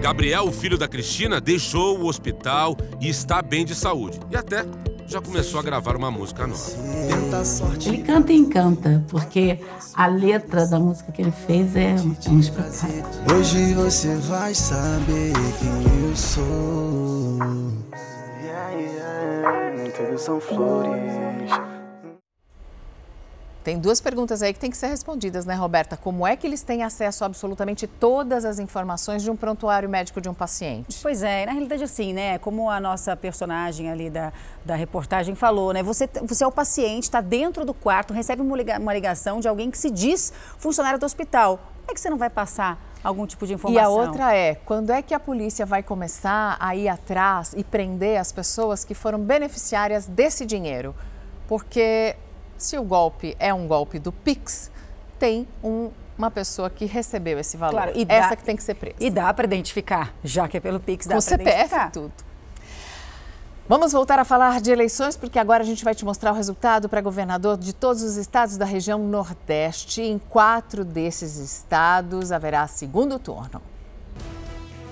Gabriel, 0.00 0.44
o 0.44 0.52
filho 0.52 0.78
da 0.78 0.88
Cristina, 0.88 1.40
deixou 1.40 1.98
o 1.98 2.06
hospital 2.06 2.76
e 3.00 3.08
está 3.08 3.42
bem 3.42 3.64
de 3.64 3.74
saúde. 3.74 4.18
E 4.30 4.36
até 4.36 4.64
já 5.08 5.22
começou 5.22 5.58
a 5.58 5.62
gravar 5.62 5.96
uma 5.96 6.10
música 6.10 6.46
nova. 6.46 6.60
Ele 7.86 8.02
canta 8.02 8.32
e 8.32 8.36
encanta, 8.36 9.04
porque 9.08 9.58
a 9.94 10.06
letra 10.06 10.66
da 10.66 10.78
música 10.78 11.10
que 11.10 11.22
ele 11.22 11.32
fez 11.32 11.74
é 11.74 11.96
um 12.28 12.38
espetáculo. 12.38 13.34
Hoje 13.34 13.72
você 13.74 14.14
vai 14.16 14.54
saber 14.54 15.32
quem 15.58 16.08
eu 16.08 16.14
sou. 16.14 17.38
Yeah, 18.42 18.70
yeah. 18.70 19.90
Tudo 19.96 20.18
são 20.18 20.38
flores. 20.38 21.77
Tem 23.68 23.78
duas 23.78 24.00
perguntas 24.00 24.40
aí 24.40 24.54
que 24.54 24.58
têm 24.58 24.70
que 24.70 24.78
ser 24.78 24.86
respondidas, 24.86 25.44
né, 25.44 25.54
Roberta? 25.54 25.94
Como 25.94 26.26
é 26.26 26.34
que 26.34 26.46
eles 26.46 26.62
têm 26.62 26.82
acesso 26.82 27.22
a 27.22 27.26
absolutamente 27.26 27.86
todas 27.86 28.46
as 28.46 28.58
informações 28.58 29.22
de 29.22 29.30
um 29.30 29.36
prontuário 29.36 29.86
médico 29.90 30.22
de 30.22 30.28
um 30.30 30.32
paciente? 30.32 31.00
Pois 31.02 31.22
é, 31.22 31.44
na 31.44 31.52
realidade 31.52 31.84
assim, 31.84 32.14
né, 32.14 32.38
como 32.38 32.70
a 32.70 32.80
nossa 32.80 33.14
personagem 33.14 33.90
ali 33.90 34.08
da, 34.08 34.32
da 34.64 34.74
reportagem 34.74 35.34
falou, 35.34 35.74
né, 35.74 35.82
você, 35.82 36.08
você 36.22 36.44
é 36.44 36.46
o 36.46 36.50
paciente, 36.50 37.02
está 37.02 37.20
dentro 37.20 37.62
do 37.62 37.74
quarto, 37.74 38.14
recebe 38.14 38.40
uma 38.40 38.94
ligação 38.94 39.38
de 39.38 39.46
alguém 39.46 39.70
que 39.70 39.76
se 39.76 39.90
diz 39.90 40.32
funcionário 40.56 40.98
do 40.98 41.04
hospital. 41.04 41.58
Como 41.58 41.90
é 41.90 41.92
que 41.92 42.00
você 42.00 42.08
não 42.08 42.16
vai 42.16 42.30
passar 42.30 42.82
algum 43.04 43.26
tipo 43.26 43.46
de 43.46 43.52
informação. 43.52 43.82
E 43.82 43.84
a 43.84 43.90
outra 43.90 44.34
é, 44.34 44.54
quando 44.54 44.88
é 44.88 45.02
que 45.02 45.12
a 45.12 45.20
polícia 45.20 45.66
vai 45.66 45.82
começar 45.82 46.56
a 46.58 46.74
ir 46.74 46.88
atrás 46.88 47.52
e 47.54 47.62
prender 47.62 48.18
as 48.18 48.32
pessoas 48.32 48.82
que 48.82 48.94
foram 48.94 49.20
beneficiárias 49.20 50.06
desse 50.06 50.46
dinheiro? 50.46 50.94
Porque 51.46 52.16
se 52.58 52.76
o 52.78 52.82
golpe 52.82 53.36
é 53.38 53.52
um 53.54 53.66
golpe 53.66 53.98
do 53.98 54.12
Pix, 54.12 54.70
tem 55.18 55.46
um, 55.62 55.90
uma 56.16 56.30
pessoa 56.30 56.68
que 56.68 56.84
recebeu 56.84 57.38
esse 57.38 57.56
valor. 57.56 57.82
Claro, 57.82 57.92
e 57.94 58.06
Essa 58.08 58.36
que 58.36 58.44
tem 58.44 58.56
que 58.56 58.62
ser 58.62 58.74
presa. 58.74 58.96
E 59.00 59.10
dá 59.10 59.32
para 59.32 59.44
identificar, 59.44 60.14
já 60.22 60.48
que 60.48 60.56
é 60.56 60.60
pelo 60.60 60.80
Pix, 60.80 61.06
dá 61.06 61.16
para 61.16 61.34
identificar. 61.34 61.90
tudo. 61.90 62.12
Vamos 63.68 63.92
voltar 63.92 64.18
a 64.18 64.24
falar 64.24 64.62
de 64.62 64.70
eleições, 64.70 65.14
porque 65.14 65.38
agora 65.38 65.62
a 65.62 65.66
gente 65.66 65.84
vai 65.84 65.94
te 65.94 66.02
mostrar 66.02 66.32
o 66.32 66.34
resultado 66.34 66.88
para 66.88 67.02
governador 67.02 67.58
de 67.58 67.74
todos 67.74 68.02
os 68.02 68.16
estados 68.16 68.56
da 68.56 68.64
região 68.64 68.98
Nordeste. 68.98 70.00
Em 70.00 70.18
quatro 70.18 70.86
desses 70.86 71.36
estados 71.36 72.32
haverá 72.32 72.66
segundo 72.66 73.18
turno. 73.18 73.60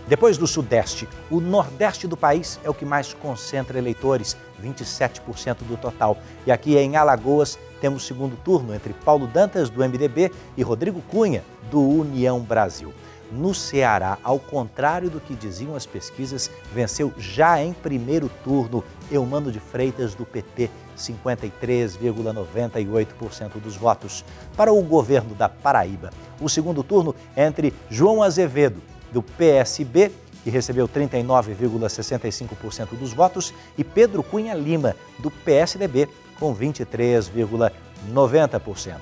Depois 0.07 0.39
do 0.39 0.47
Sudeste, 0.47 1.09
o 1.29 1.41
Nordeste 1.41 2.07
do 2.07 2.17
país 2.17 2.61
é 2.63 2.71
o 2.71 2.75
que 2.75 2.85
mais 2.85 3.13
concentra 3.13 3.77
eleitores, 3.77 4.37
27% 4.63 5.65
do 5.67 5.77
total. 5.77 6.17
E 6.47 6.53
aqui 6.53 6.77
em 6.77 6.95
Alagoas 6.95 7.59
temos 7.81 8.07
segundo 8.07 8.37
turno 8.37 8.73
entre 8.73 8.93
Paulo 8.93 9.27
Dantas, 9.27 9.69
do 9.69 9.81
MDB, 9.81 10.31
e 10.57 10.63
Rodrigo 10.63 11.03
Cunha, 11.03 11.43
do 11.73 11.81
União 11.81 12.39
Brasil. 12.39 12.95
No 13.33 13.53
Ceará, 13.53 14.17
ao 14.23 14.39
contrário 14.39 15.11
do 15.11 15.19
que 15.19 15.35
diziam 15.35 15.75
as 15.75 15.85
pesquisas, 15.85 16.49
venceu 16.73 17.13
já 17.19 17.61
em 17.61 17.73
primeiro 17.73 18.31
turno 18.45 18.85
Eumano 19.11 19.51
de 19.51 19.59
Freitas, 19.59 20.15
do 20.15 20.25
PT, 20.25 20.71
53,98% 20.97 23.61
dos 23.61 23.77
votos. 23.77 24.25
Para 24.57 24.73
o 24.73 24.81
governo 24.81 25.35
da 25.35 25.49
Paraíba, 25.49 26.11
o 26.41 26.49
segundo 26.49 26.85
turno 26.85 27.13
entre 27.37 27.75
João 27.91 28.23
Azevedo, 28.23 28.81
do 29.13 29.23
PSB, 29.23 30.11
que 30.43 30.51
recebeu 30.51 30.89
39,65% 30.89 32.99
dos 32.99 33.13
votos, 33.13 33.55
e 33.77 33.85
Pedro 33.85 34.23
Cunha 34.23 34.55
Lima, 34.55 34.97
do 35.19 35.31
PSDB, 35.31 36.09
com 36.39 36.55
23,90%. 36.55 39.01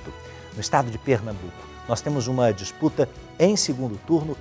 No 0.55 0.61
estado 0.61 0.91
de 0.91 0.99
Pernambuco, 0.99 1.53
nós 1.89 2.01
temos 2.01 2.29
uma 2.29 2.53
disputa 2.53 3.09
em 3.39 3.57
segundo 3.57 3.99
turno 4.07 4.37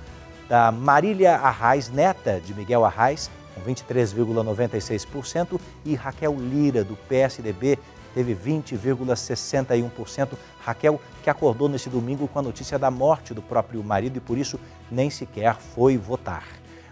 da 0.48 0.70
Marília 0.70 1.36
Arraes, 1.36 1.90
neta 1.90 2.40
de 2.40 2.54
Miguel 2.54 2.84
Arraes, 2.84 3.30
com 3.54 3.62
23,96%, 3.70 5.60
e 5.84 5.94
Raquel 5.94 6.34
Lira, 6.38 6.82
do 6.84 6.96
PSDB, 7.08 7.78
teve 8.14 8.34
20,61%. 8.34 10.30
Raquel, 10.60 10.98
que 11.22 11.28
acordou 11.28 11.68
nesse 11.68 11.90
domingo 11.90 12.26
com 12.28 12.38
a 12.38 12.42
notícia 12.42 12.78
da 12.78 12.90
morte 12.90 13.34
do 13.34 13.42
próprio 13.42 13.82
marido 13.82 14.16
e 14.16 14.20
por 14.20 14.38
isso 14.38 14.58
nem 14.90 15.10
sequer 15.10 15.56
foi 15.56 15.98
votar. 15.98 16.46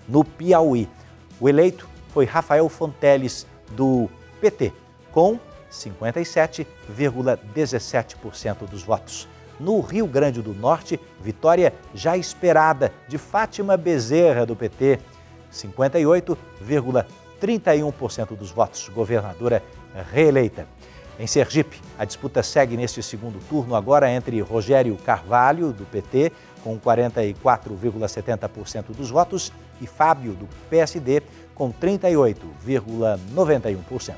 No 0.08 0.24
Piauí, 0.24 0.88
o 1.40 1.48
eleito 1.48 1.88
foi 2.12 2.26
Rafael 2.26 2.68
Fonteles, 2.68 3.46
do 3.70 4.10
PT, 4.40 4.72
com 5.10 5.40
57,17% 5.70 8.68
dos 8.68 8.82
votos. 8.82 9.26
No 9.58 9.80
Rio 9.80 10.06
Grande 10.06 10.42
do 10.42 10.52
Norte, 10.52 11.00
vitória 11.20 11.72
já 11.94 12.14
esperada 12.16 12.92
de 13.08 13.16
Fátima 13.16 13.76
Bezerra, 13.76 14.44
do 14.44 14.56
PT, 14.56 14.98
58,31% 15.52 18.36
dos 18.36 18.50
votos, 18.50 18.88
governadora 18.88 19.62
reeleita. 20.10 20.66
Em 21.18 21.26
Sergipe, 21.26 21.80
a 21.98 22.04
disputa 22.04 22.40
segue 22.42 22.76
neste 22.76 23.02
segundo 23.02 23.40
turno 23.48 23.74
agora 23.74 24.10
entre 24.10 24.38
Rogério 24.40 24.94
Carvalho, 24.96 25.72
do 25.72 25.84
PT, 25.84 26.30
com 26.64 26.78
44,70% 26.78 28.94
dos 28.96 29.10
votos, 29.10 29.52
e 29.80 29.86
Fábio, 29.86 30.32
do 30.32 30.48
PSD, 30.70 31.22
com 31.54 31.72
38,91%. 31.72 34.14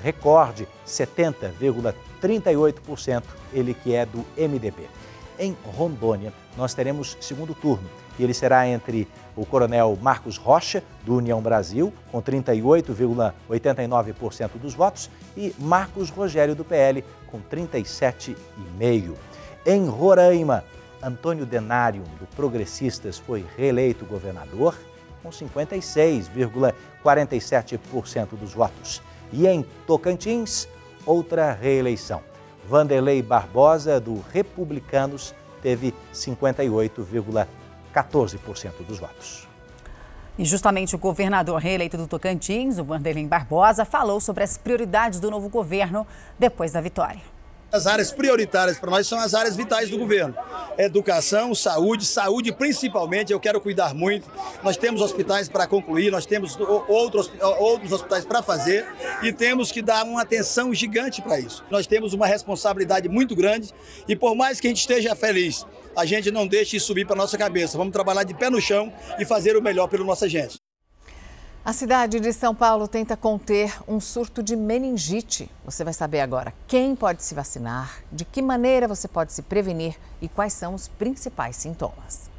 recorde, 0.03 0.67
70,38%, 0.85 3.23
ele 3.53 3.73
que 3.73 3.95
é 3.95 4.05
do 4.05 4.25
MDB. 4.37 4.89
Em 5.37 5.55
Rondônia, 5.63 6.33
nós 6.57 6.73
teremos 6.73 7.17
segundo 7.19 7.53
turno 7.53 7.87
e 8.17 8.23
ele 8.23 8.33
será 8.33 8.65
entre 8.67 9.07
o 9.35 9.45
coronel 9.45 9.95
Marcos 10.01 10.37
Rocha, 10.37 10.81
do 11.03 11.15
União 11.15 11.41
Brasil, 11.41 11.91
com 12.11 12.21
38,89% 12.21 14.51
dos 14.61 14.73
votos, 14.73 15.09
e 15.35 15.53
Marcos 15.59 16.09
Rogério, 16.09 16.55
do 16.55 16.63
PL, 16.63 17.03
com 17.27 17.41
37,5%. 17.41 19.13
Em 19.65 19.85
Roraima, 19.87 20.63
Antônio 21.01 21.45
Denário, 21.45 22.03
do 22.19 22.27
Progressistas, 22.35 23.17
foi 23.17 23.43
reeleito 23.57 24.05
governador, 24.05 24.77
com 25.21 25.29
56,47% 25.29 28.27
dos 28.39 28.53
votos. 28.53 29.01
E 29.33 29.45
em 29.47 29.65
Tocantins, 29.85 30.69
outra 31.05 31.51
reeleição. 31.51 32.23
Vanderlei 32.67 33.21
Barbosa, 33.21 33.99
do 33.99 34.23
Republicanos, 34.31 35.35
teve 35.61 35.93
58,14% 36.13 37.45
dos 38.87 38.99
votos. 38.99 39.47
E 40.37 40.43
justamente 40.43 40.95
o 40.95 40.99
governador 40.99 41.61
reeleito 41.61 41.97
do 41.97 42.07
Tocantins, 42.07 42.77
o 42.77 42.83
Vanderlei 42.83 43.25
Barbosa, 43.25 43.85
falou 43.85 44.19
sobre 44.19 44.43
as 44.43 44.57
prioridades 44.57 45.19
do 45.19 45.31
novo 45.31 45.47
governo 45.47 46.05
depois 46.37 46.73
da 46.73 46.81
vitória. 46.81 47.34
As 47.75 47.87
áreas 47.87 48.09
prioritárias 48.09 48.79
para 48.79 48.89
nós 48.89 49.05
são 49.05 49.19
as 49.19 49.33
áreas 49.33 49.57
vitais 49.57 49.89
do 49.89 49.97
governo: 49.97 50.33
educação, 50.77 51.53
saúde, 51.53 52.05
saúde 52.05 52.53
principalmente. 52.53 53.33
Eu 53.33 53.39
quero 53.39 53.59
cuidar 53.59 53.93
muito. 53.93 54.31
Nós 54.63 54.77
temos 54.77 55.01
hospitais 55.01 55.49
para 55.49 55.67
concluir, 55.67 56.09
nós 56.09 56.25
temos 56.25 56.57
outros, 56.87 57.29
outros 57.59 57.91
hospitais 57.91 58.23
para 58.23 58.41
fazer 58.41 58.87
e 59.21 59.33
temos 59.33 59.73
que 59.73 59.81
dar 59.81 60.05
uma 60.05 60.21
atenção 60.21 60.73
gigante 60.73 61.21
para 61.21 61.37
isso. 61.37 61.65
Nós 61.69 61.85
temos 61.85 62.13
uma 62.13 62.25
responsabilidade 62.25 63.09
muito 63.09 63.35
grande 63.35 63.73
e, 64.07 64.15
por 64.15 64.35
mais 64.35 64.61
que 64.61 64.67
a 64.67 64.69
gente 64.69 64.79
esteja 64.79 65.13
feliz, 65.13 65.65
a 65.97 66.05
gente 66.05 66.31
não 66.31 66.47
deixe 66.47 66.77
isso 66.77 66.87
subir 66.87 67.05
para 67.05 67.17
nossa 67.17 67.37
cabeça. 67.37 67.77
Vamos 67.77 67.91
trabalhar 67.91 68.23
de 68.23 68.33
pé 68.33 68.49
no 68.49 68.61
chão 68.61 68.91
e 69.19 69.25
fazer 69.25 69.57
o 69.57 69.61
melhor 69.61 69.89
pela 69.89 70.05
nossa 70.05 70.29
gente. 70.29 70.64
A 71.65 71.73
cidade 71.73 72.19
de 72.19 72.31
São 72.31 72.53
Paulo 72.53 72.87
tenta 72.87 73.17
conter 73.17 73.73
um 73.87 73.99
surto 73.99 74.43
de 74.43 74.55
meningite. 74.55 75.49
Você 75.65 75.83
vai 75.83 75.93
saber 75.93 76.19
agora 76.19 76.53
quem 76.67 76.95
pode 76.95 77.23
se 77.23 77.33
vacinar, 77.33 78.03
de 78.11 78.23
que 78.23 78.39
maneira 78.39 78.87
você 78.87 79.07
pode 79.07 79.33
se 79.33 79.41
prevenir 79.41 79.95
e 80.21 80.29
quais 80.29 80.53
são 80.53 80.75
os 80.75 80.87
principais 80.87 81.55
sintomas. 81.55 82.29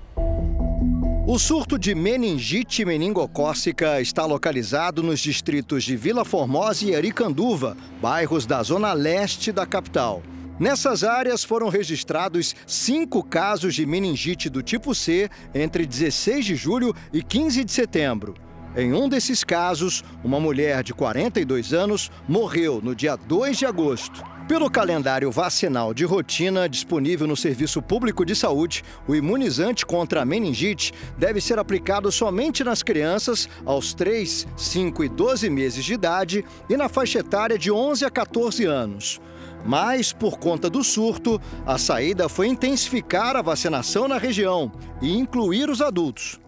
O 1.26 1.40
surto 1.40 1.76
de 1.76 1.92
meningite 1.92 2.84
meningocócica 2.84 4.00
está 4.00 4.24
localizado 4.24 5.02
nos 5.02 5.18
distritos 5.18 5.82
de 5.82 5.96
Vila 5.96 6.24
Formosa 6.24 6.84
e 6.84 6.94
Aricanduva, 6.94 7.76
bairros 8.00 8.46
da 8.46 8.62
zona 8.62 8.92
leste 8.92 9.50
da 9.50 9.66
capital. 9.66 10.22
Nessas 10.56 11.02
áreas 11.02 11.42
foram 11.42 11.68
registrados 11.68 12.54
cinco 12.64 13.24
casos 13.24 13.74
de 13.74 13.84
meningite 13.84 14.48
do 14.48 14.62
tipo 14.62 14.94
C 14.94 15.28
entre 15.52 15.84
16 15.84 16.44
de 16.44 16.54
julho 16.54 16.94
e 17.12 17.24
15 17.24 17.64
de 17.64 17.72
setembro. 17.72 18.45
Em 18.76 18.92
um 18.92 19.08
desses 19.08 19.42
casos, 19.42 20.04
uma 20.22 20.38
mulher 20.38 20.82
de 20.82 20.92
42 20.92 21.72
anos 21.72 22.10
morreu 22.28 22.78
no 22.82 22.94
dia 22.94 23.16
2 23.16 23.56
de 23.56 23.64
agosto. 23.64 24.22
Pelo 24.46 24.70
calendário 24.70 25.30
vacinal 25.30 25.94
de 25.94 26.04
rotina 26.04 26.68
disponível 26.68 27.26
no 27.26 27.34
Serviço 27.34 27.80
Público 27.80 28.22
de 28.22 28.36
Saúde, 28.36 28.84
o 29.08 29.14
imunizante 29.14 29.86
contra 29.86 30.20
a 30.20 30.26
meningite 30.26 30.92
deve 31.16 31.40
ser 31.40 31.58
aplicado 31.58 32.12
somente 32.12 32.62
nas 32.62 32.82
crianças 32.82 33.48
aos 33.64 33.94
3, 33.94 34.46
5 34.54 35.04
e 35.04 35.08
12 35.08 35.48
meses 35.48 35.82
de 35.82 35.94
idade 35.94 36.44
e 36.68 36.76
na 36.76 36.90
faixa 36.90 37.20
etária 37.20 37.58
de 37.58 37.72
11 37.72 38.04
a 38.04 38.10
14 38.10 38.66
anos. 38.66 39.22
Mas, 39.64 40.12
por 40.12 40.38
conta 40.38 40.68
do 40.68 40.84
surto, 40.84 41.40
a 41.64 41.78
saída 41.78 42.28
foi 42.28 42.46
intensificar 42.46 43.36
a 43.36 43.42
vacinação 43.42 44.06
na 44.06 44.18
região 44.18 44.70
e 45.00 45.16
incluir 45.16 45.70
os 45.70 45.80
adultos. 45.80 46.38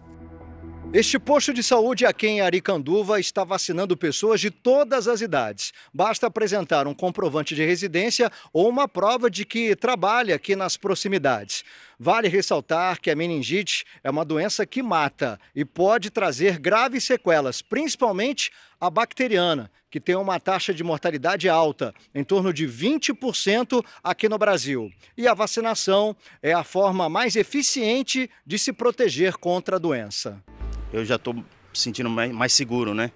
Este 0.91 1.19
posto 1.19 1.53
de 1.53 1.61
saúde 1.61 2.03
aqui 2.03 2.25
em 2.25 2.41
Aricanduva 2.41 3.19
está 3.19 3.43
vacinando 3.43 3.95
pessoas 3.95 4.41
de 4.41 4.49
todas 4.49 5.07
as 5.07 5.21
idades. 5.21 5.71
Basta 5.93 6.25
apresentar 6.25 6.87
um 6.87 6.95
comprovante 6.95 7.53
de 7.53 7.63
residência 7.63 8.31
ou 8.51 8.67
uma 8.67 8.87
prova 8.87 9.29
de 9.29 9.45
que 9.45 9.75
trabalha 9.75 10.33
aqui 10.33 10.55
nas 10.55 10.77
proximidades. 10.77 11.63
Vale 11.99 12.27
ressaltar 12.27 12.99
que 12.99 13.11
a 13.11 13.15
meningite 13.15 13.85
é 14.03 14.09
uma 14.09 14.25
doença 14.25 14.65
que 14.65 14.81
mata 14.81 15.39
e 15.55 15.63
pode 15.63 16.09
trazer 16.09 16.57
graves 16.57 17.03
sequelas, 17.03 17.61
principalmente 17.61 18.49
a 18.81 18.89
bacteriana, 18.89 19.69
que 19.91 19.99
tem 19.99 20.15
uma 20.15 20.39
taxa 20.39 20.73
de 20.73 20.83
mortalidade 20.83 21.47
alta, 21.47 21.93
em 22.15 22.23
torno 22.23 22.51
de 22.51 22.67
20% 22.67 23.85
aqui 24.03 24.27
no 24.27 24.39
Brasil. 24.39 24.91
E 25.15 25.27
a 25.27 25.35
vacinação 25.35 26.15
é 26.41 26.51
a 26.51 26.63
forma 26.63 27.07
mais 27.07 27.35
eficiente 27.35 28.27
de 28.43 28.57
se 28.57 28.73
proteger 28.73 29.37
contra 29.37 29.75
a 29.75 29.79
doença 29.79 30.43
eu 30.91 31.05
já 31.05 31.15
estou 31.15 31.35
sentindo 31.73 32.09
mais, 32.09 32.31
mais 32.31 32.53
seguro, 32.53 32.93
né? 32.93 33.11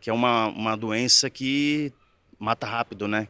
Que 0.00 0.10
é 0.10 0.12
uma, 0.12 0.46
uma 0.48 0.76
doença 0.76 1.28
que 1.28 1.92
mata 2.38 2.66
rápido, 2.66 3.06
né? 3.06 3.28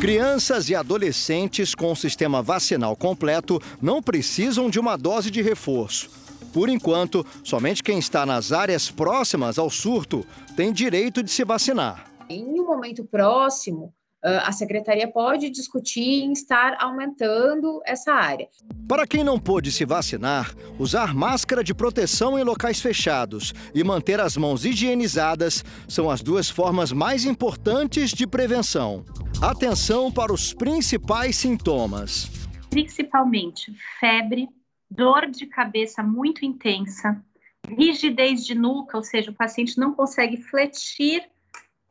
Crianças 0.00 0.68
e 0.68 0.74
adolescentes 0.74 1.74
com 1.74 1.90
o 1.90 1.96
sistema 1.96 2.42
vacinal 2.42 2.94
completo 2.94 3.60
não 3.80 4.02
precisam 4.02 4.70
de 4.70 4.78
uma 4.78 4.96
dose 4.96 5.30
de 5.30 5.42
reforço. 5.42 6.10
Por 6.52 6.68
enquanto, 6.68 7.26
somente 7.42 7.82
quem 7.82 7.98
está 7.98 8.24
nas 8.24 8.52
áreas 8.52 8.90
próximas 8.90 9.58
ao 9.58 9.68
surto 9.68 10.24
tem 10.54 10.72
direito 10.72 11.22
de 11.22 11.30
se 11.30 11.44
vacinar. 11.44 12.06
Em 12.28 12.44
um 12.44 12.64
momento 12.64 13.04
próximo, 13.04 13.92
a 14.24 14.52
secretaria 14.52 15.06
pode 15.06 15.50
discutir 15.50 16.22
em 16.22 16.32
estar 16.32 16.76
aumentando 16.80 17.82
essa 17.84 18.12
área. 18.12 18.48
Para 18.88 19.06
quem 19.06 19.22
não 19.22 19.38
pôde 19.38 19.70
se 19.70 19.84
vacinar, 19.84 20.54
usar 20.78 21.14
máscara 21.14 21.62
de 21.62 21.74
proteção 21.74 22.38
em 22.38 22.42
locais 22.42 22.80
fechados 22.80 23.52
e 23.74 23.84
manter 23.84 24.20
as 24.20 24.36
mãos 24.36 24.64
higienizadas 24.64 25.62
são 25.86 26.08
as 26.08 26.22
duas 26.22 26.48
formas 26.48 26.90
mais 26.90 27.26
importantes 27.26 28.10
de 28.10 28.26
prevenção. 28.26 29.04
Atenção 29.42 30.10
para 30.10 30.32
os 30.32 30.54
principais 30.54 31.36
sintomas: 31.36 32.30
principalmente 32.70 33.74
febre, 34.00 34.48
dor 34.90 35.30
de 35.30 35.46
cabeça 35.46 36.02
muito 36.02 36.46
intensa, 36.46 37.22
rigidez 37.68 38.46
de 38.46 38.54
nuca, 38.54 38.96
ou 38.96 39.02
seja, 39.02 39.30
o 39.30 39.34
paciente 39.34 39.78
não 39.78 39.92
consegue 39.92 40.38
fletir 40.38 41.22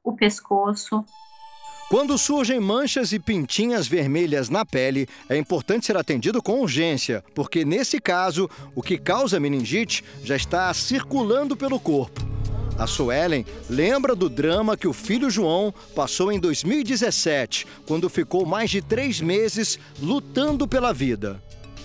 o 0.03 0.13
pescoço. 0.13 1.05
Quando 1.93 2.17
surgem 2.17 2.59
manchas 2.59 3.11
e 3.11 3.19
pintinhas 3.19 3.87
vermelhas 3.87 4.49
na 4.49 4.65
pele, 4.65 5.07
é 5.29 5.37
importante 5.37 5.85
ser 5.85 5.95
atendido 5.95 6.41
com 6.41 6.59
urgência, 6.59 7.23
porque 7.35 7.63
nesse 7.63 8.01
caso, 8.01 8.49
o 8.73 8.81
que 8.81 8.97
causa 8.97 9.39
meningite 9.39 10.03
já 10.23 10.35
está 10.35 10.73
circulando 10.73 11.55
pelo 11.55 11.79
corpo. 11.79 12.19
A 12.79 12.87
Suelen 12.87 13.45
lembra 13.69 14.15
do 14.15 14.27
drama 14.27 14.75
que 14.75 14.87
o 14.87 14.91
filho 14.91 15.29
João 15.29 15.71
passou 15.95 16.31
em 16.31 16.39
2017, 16.39 17.67
quando 17.85 18.09
ficou 18.09 18.43
mais 18.43 18.71
de 18.71 18.81
três 18.81 19.21
meses 19.21 19.77
lutando 20.01 20.67
pela 20.67 20.91
vida. 20.91 21.39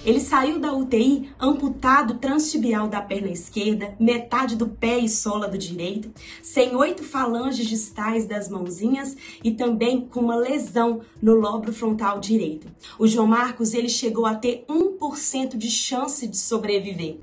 Ele 0.05 0.21
saiu 0.21 0.61
da 0.61 0.73
UTI 0.73 1.29
amputado 1.41 2.15
transtibial 2.15 2.87
da 2.89 3.03
perna 3.03 3.29
esquerda, 3.29 3.95
metade 3.99 4.55
do 4.57 4.69
pé 4.69 4.99
e 4.99 5.09
sola 5.09 5.49
do 5.49 5.59
direito, 5.59 6.13
sem 6.43 6.77
oito 6.77 7.03
falanges 7.03 7.67
distais 7.67 8.27
das 8.27 8.49
mãozinhas 8.49 9.17
e 9.43 9.51
também 9.51 10.03
com 10.03 10.21
uma 10.21 10.37
lesão 10.37 11.01
no 11.21 11.35
lóbulo 11.35 11.73
frontal 11.73 12.21
direito. 12.21 12.69
O 12.99 13.09
João 13.09 13.27
Marcos 13.27 13.75
ele 13.75 13.89
chegou 13.89 14.25
a 14.25 14.35
ter 14.35 14.65
1% 14.69 15.57
de 15.57 15.71
chance 15.71 16.27
de 16.27 16.37
sobreviver. 16.37 17.19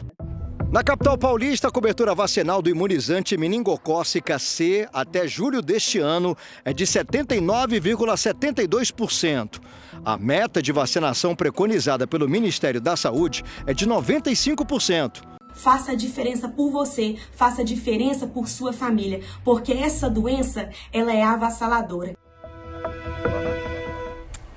Na 0.72 0.84
capital 0.84 1.16
paulista, 1.18 1.70
a 1.70 1.72
cobertura 1.72 2.14
vacinal 2.14 2.62
do 2.62 2.70
imunizante 2.70 3.36
meningocócica 3.38 4.38
C 4.38 4.86
até 4.92 5.26
julho 5.26 5.62
deste 5.62 6.00
ano 6.00 6.36
é 6.66 6.74
de 6.74 6.86
79,72%. 6.86 9.62
A 10.06 10.20
meta 10.20 10.62
de 10.62 10.72
vacinação 10.72 11.36
preconizada 11.36 12.06
pelo 12.06 12.30
Ministério 12.30 12.80
da 12.80 12.96
Saúde 12.96 13.44
é 13.66 13.74
de 13.74 13.88
95%. 13.88 15.24
Faça 15.52 15.94
a 15.94 15.96
diferença 15.96 16.48
por 16.48 16.70
você, 16.70 17.16
faça 17.32 17.64
a 17.64 17.66
diferença 17.66 18.28
por 18.28 18.48
sua 18.48 18.72
família, 18.72 19.22
porque 19.44 19.74
essa 19.74 20.08
doença, 20.08 20.70
ela 20.94 21.12
é 21.12 21.24
avassaladora. 21.24 22.16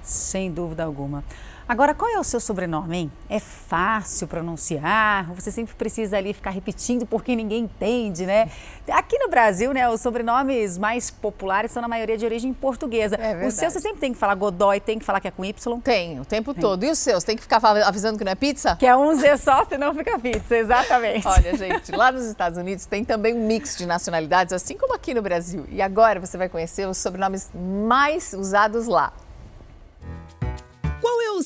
Sem 0.02 0.50
dúvida 0.50 0.84
alguma. 0.84 1.24
Agora, 1.68 1.92
qual 1.92 2.10
é 2.10 2.18
o 2.18 2.24
seu 2.24 2.40
sobrenome, 2.40 2.96
hein? 2.96 3.12
É 3.28 3.38
fácil 3.38 4.26
pronunciar? 4.26 5.30
Você 5.34 5.52
sempre 5.52 5.74
precisa 5.74 6.16
ali 6.16 6.32
ficar 6.32 6.48
repetindo 6.48 7.04
porque 7.04 7.36
ninguém 7.36 7.64
entende, 7.64 8.24
né? 8.24 8.50
Aqui 8.90 9.18
no 9.18 9.28
Brasil, 9.28 9.74
né, 9.74 9.86
os 9.86 10.00
sobrenomes 10.00 10.78
mais 10.78 11.10
populares 11.10 11.70
são 11.70 11.82
na 11.82 11.88
maioria 11.88 12.16
de 12.16 12.24
origem 12.24 12.54
portuguesa. 12.54 13.16
É 13.16 13.46
o 13.46 13.50
seu 13.50 13.70
você 13.70 13.80
sempre 13.80 13.98
tem 13.98 14.14
que 14.14 14.18
falar 14.18 14.34
Godoy, 14.34 14.80
tem 14.80 14.98
que 14.98 15.04
falar 15.04 15.20
que 15.20 15.28
é 15.28 15.30
com 15.30 15.44
Y? 15.44 15.80
Tem, 15.82 16.18
o 16.18 16.24
tempo 16.24 16.54
tem. 16.54 16.62
todo. 16.62 16.84
E 16.84 16.90
os 16.90 16.98
seus? 16.98 17.22
Tem 17.22 17.36
que 17.36 17.42
ficar 17.42 17.60
avisando 17.62 18.16
que 18.16 18.24
não 18.24 18.32
é 18.32 18.34
pizza? 18.34 18.74
Que 18.76 18.86
é 18.86 18.96
um 18.96 19.14
Z 19.14 19.36
só, 19.36 19.62
senão 19.68 19.94
fica 19.94 20.18
pizza, 20.18 20.56
exatamente. 20.56 21.28
Olha, 21.28 21.54
gente, 21.54 21.92
lá 21.92 22.10
nos 22.10 22.24
Estados 22.24 22.56
Unidos 22.56 22.86
tem 22.86 23.04
também 23.04 23.34
um 23.34 23.46
mix 23.46 23.76
de 23.76 23.84
nacionalidades, 23.84 24.54
assim 24.54 24.74
como 24.74 24.94
aqui 24.94 25.12
no 25.12 25.20
Brasil. 25.20 25.66
E 25.68 25.82
agora 25.82 26.18
você 26.18 26.38
vai 26.38 26.48
conhecer 26.48 26.88
os 26.88 26.96
sobrenomes 26.96 27.50
mais 27.54 28.32
usados 28.32 28.86
lá. 28.86 29.12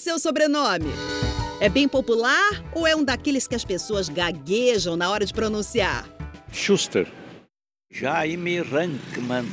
Seu 0.02 0.18
sobrenome? 0.18 0.90
É 1.60 1.68
bem 1.68 1.86
popular 1.86 2.60
ou 2.74 2.88
é 2.88 2.96
um 2.96 3.04
daqueles 3.04 3.46
que 3.46 3.54
as 3.54 3.64
pessoas 3.64 4.08
gaguejam 4.08 4.96
na 4.96 5.08
hora 5.08 5.24
de 5.24 5.32
pronunciar? 5.32 6.10
Schuster. 6.52 7.06
Jaime 7.88 8.60
Rankman. 8.62 9.46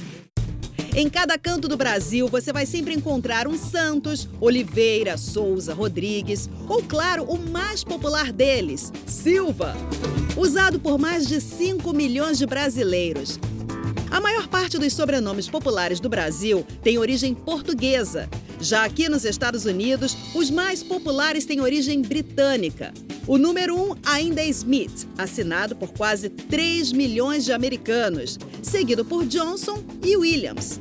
Em 0.95 1.07
cada 1.07 1.37
canto 1.37 1.67
do 1.67 1.77
Brasil, 1.77 2.27
você 2.27 2.51
vai 2.51 2.65
sempre 2.65 2.95
encontrar 2.95 3.47
um 3.47 3.55
Santos, 3.55 4.27
Oliveira, 4.41 5.19
Souza, 5.19 5.71
Rodrigues 5.75 6.49
ou, 6.67 6.81
claro, 6.81 7.25
o 7.25 7.37
mais 7.37 7.83
popular 7.83 8.31
deles, 8.33 8.91
Silva. 9.05 9.75
Usado 10.35 10.79
por 10.79 10.97
mais 10.97 11.27
de 11.27 11.39
5 11.39 11.93
milhões 11.93 12.39
de 12.39 12.47
brasileiros. 12.47 13.39
A 14.11 14.19
maior 14.19 14.47
parte 14.47 14.79
dos 14.79 14.93
sobrenomes 14.93 15.47
populares 15.47 15.99
do 15.99 16.09
Brasil 16.09 16.65
tem 16.81 16.97
origem 16.97 17.35
portuguesa. 17.35 18.27
Já 18.59 18.83
aqui 18.83 19.07
nos 19.07 19.23
Estados 19.23 19.65
Unidos, 19.65 20.17
os 20.33 20.49
mais 20.49 20.81
populares 20.81 21.45
têm 21.45 21.61
origem 21.61 22.01
britânica. 22.01 22.91
O 23.27 23.37
número 23.37 23.77
um 23.77 23.95
ainda 24.03 24.41
é 24.41 24.47
Smith, 24.47 25.07
assinado 25.15 25.75
por 25.75 25.93
quase 25.93 26.27
3 26.27 26.91
milhões 26.91 27.45
de 27.45 27.53
americanos, 27.53 28.39
seguido 28.63 29.05
por 29.05 29.25
Johnson 29.27 29.83
e 30.03 30.17
Williams. 30.17 30.79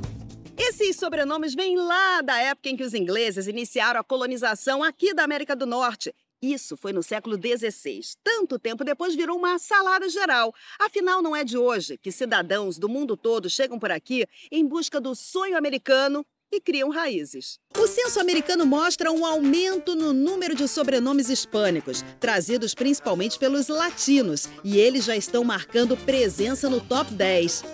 Esses 0.56 0.96
sobrenomes 0.96 1.54
vêm 1.54 1.76
lá 1.76 2.22
da 2.22 2.38
época 2.38 2.70
em 2.70 2.76
que 2.76 2.82
os 2.82 2.94
ingleses 2.94 3.46
iniciaram 3.46 4.00
a 4.00 4.04
colonização 4.04 4.82
aqui 4.82 5.12
da 5.12 5.22
América 5.22 5.54
do 5.54 5.66
Norte 5.66 6.14
isso 6.40 6.76
foi 6.76 6.92
no 6.92 7.02
século 7.02 7.36
XVI. 7.36 8.00
Tanto 8.22 8.58
tempo 8.58 8.84
depois 8.84 9.14
virou 9.14 9.36
uma 9.36 9.58
salada 9.58 10.08
geral. 10.08 10.54
Afinal, 10.78 11.20
não 11.20 11.34
é 11.34 11.44
de 11.44 11.58
hoje 11.58 11.98
que 11.98 12.12
cidadãos 12.12 12.78
do 12.78 12.88
mundo 12.88 13.16
todo 13.16 13.50
chegam 13.50 13.78
por 13.78 13.90
aqui 13.90 14.26
em 14.50 14.66
busca 14.66 15.00
do 15.00 15.14
sonho 15.14 15.56
americano 15.56 16.24
e 16.50 16.60
criam 16.60 16.90
raízes. 16.90 17.58
O 17.76 17.86
censo 17.86 18.20
americano 18.20 18.64
mostra 18.64 19.12
um 19.12 19.24
aumento 19.24 19.94
no 19.94 20.12
número 20.12 20.54
de 20.54 20.66
sobrenomes 20.66 21.28
hispânicos, 21.28 22.02
trazidos 22.18 22.74
principalmente 22.74 23.38
pelos 23.38 23.68
latinos, 23.68 24.48
e 24.64 24.78
eles 24.78 25.04
já 25.04 25.16
estão 25.16 25.44
marcando 25.44 25.96
presença 25.96 26.68
no 26.68 26.80
top 26.80 27.12
10. 27.12 27.64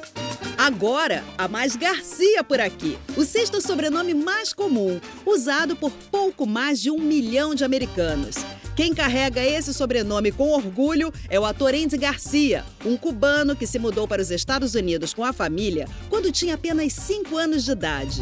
Agora, 0.58 1.24
há 1.36 1.46
mais 1.46 1.76
Garcia 1.76 2.42
por 2.42 2.60
aqui, 2.60 2.98
o 3.16 3.24
sexto 3.24 3.60
sobrenome 3.60 4.14
mais 4.14 4.52
comum, 4.52 5.00
usado 5.24 5.76
por 5.76 5.92
pouco 6.10 6.46
mais 6.46 6.80
de 6.80 6.90
um 6.90 6.98
milhão 6.98 7.54
de 7.54 7.64
americanos. 7.64 8.36
Quem 8.76 8.92
carrega 8.92 9.40
esse 9.40 9.72
sobrenome 9.72 10.32
com 10.32 10.50
orgulho 10.50 11.12
é 11.30 11.38
o 11.38 11.44
ator 11.44 11.72
Andy 11.72 11.96
Garcia, 11.96 12.64
um 12.84 12.96
cubano 12.96 13.54
que 13.54 13.68
se 13.68 13.78
mudou 13.78 14.08
para 14.08 14.20
os 14.20 14.32
Estados 14.32 14.74
Unidos 14.74 15.14
com 15.14 15.24
a 15.24 15.32
família 15.32 15.86
quando 16.10 16.32
tinha 16.32 16.56
apenas 16.56 16.92
5 16.92 17.36
anos 17.36 17.64
de 17.64 17.70
idade. 17.70 18.20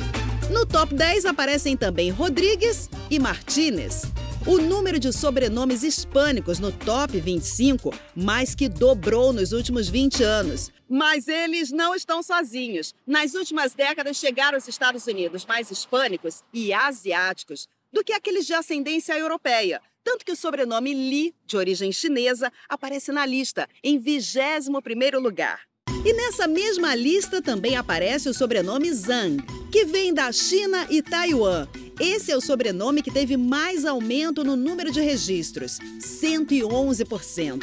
No 0.51 0.67
top 0.67 0.95
10 0.95 1.25
aparecem 1.25 1.75
também 1.75 2.11
Rodrigues 2.11 2.91
e 3.11 3.19
Martinez. 3.19 4.03
O 4.47 4.59
número 4.59 4.99
de 4.99 5.11
sobrenomes 5.11 5.83
hispânicos 5.83 6.59
no 6.59 6.71
top 6.71 7.19
25 7.19 7.95
mais 8.15 8.55
que 8.55 8.69
dobrou 8.69 9.33
nos 9.33 9.53
últimos 9.53 9.89
20 9.89 10.23
anos. 10.23 10.71
Mas 10.87 11.29
eles 11.29 11.71
não 11.71 11.95
estão 11.95 12.23
sozinhos. 12.23 12.93
Nas 13.07 13.33
últimas 13.33 13.73
décadas 13.73 14.19
chegaram 14.19 14.57
aos 14.57 14.69
Estados 14.69 15.07
Unidos 15.07 15.47
mais 15.47 15.71
hispânicos 15.71 16.43
e 16.53 16.75
asiáticos 16.75 17.67
do 17.91 18.05
que 18.05 18.13
aqueles 18.13 18.47
de 18.47 18.53
ascendência 18.53 19.17
europeia. 19.17 19.81
Tanto 20.05 20.25
que 20.25 20.33
o 20.33 20.37
sobrenome 20.37 20.93
Li, 20.93 21.35
de 21.47 21.57
origem 21.57 21.93
chinesa, 21.93 22.53
aparece 22.69 23.13
na 23.13 23.25
lista, 23.25 23.69
em 23.83 24.01
21º 24.01 25.19
lugar. 25.19 25.61
E 26.05 26.13
nessa 26.13 26.49
mesma 26.49 26.95
lista 26.95 27.41
também 27.41 27.77
aparece 27.77 28.29
o 28.29 28.35
sobrenome 28.35 28.93
Zhang, 28.93 29.41
que 29.71 29.85
vem 29.85 30.13
da 30.13 30.33
China 30.33 30.87
e 30.91 31.01
Taiwan. 31.01 31.69
Esse 32.01 32.33
é 32.33 32.37
o 32.37 32.41
sobrenome 32.41 33.03
que 33.03 33.11
teve 33.13 33.37
mais 33.37 33.85
aumento 33.85 34.43
no 34.43 34.57
número 34.57 34.91
de 34.91 35.01
registros, 35.01 35.79
111%. 36.01 37.63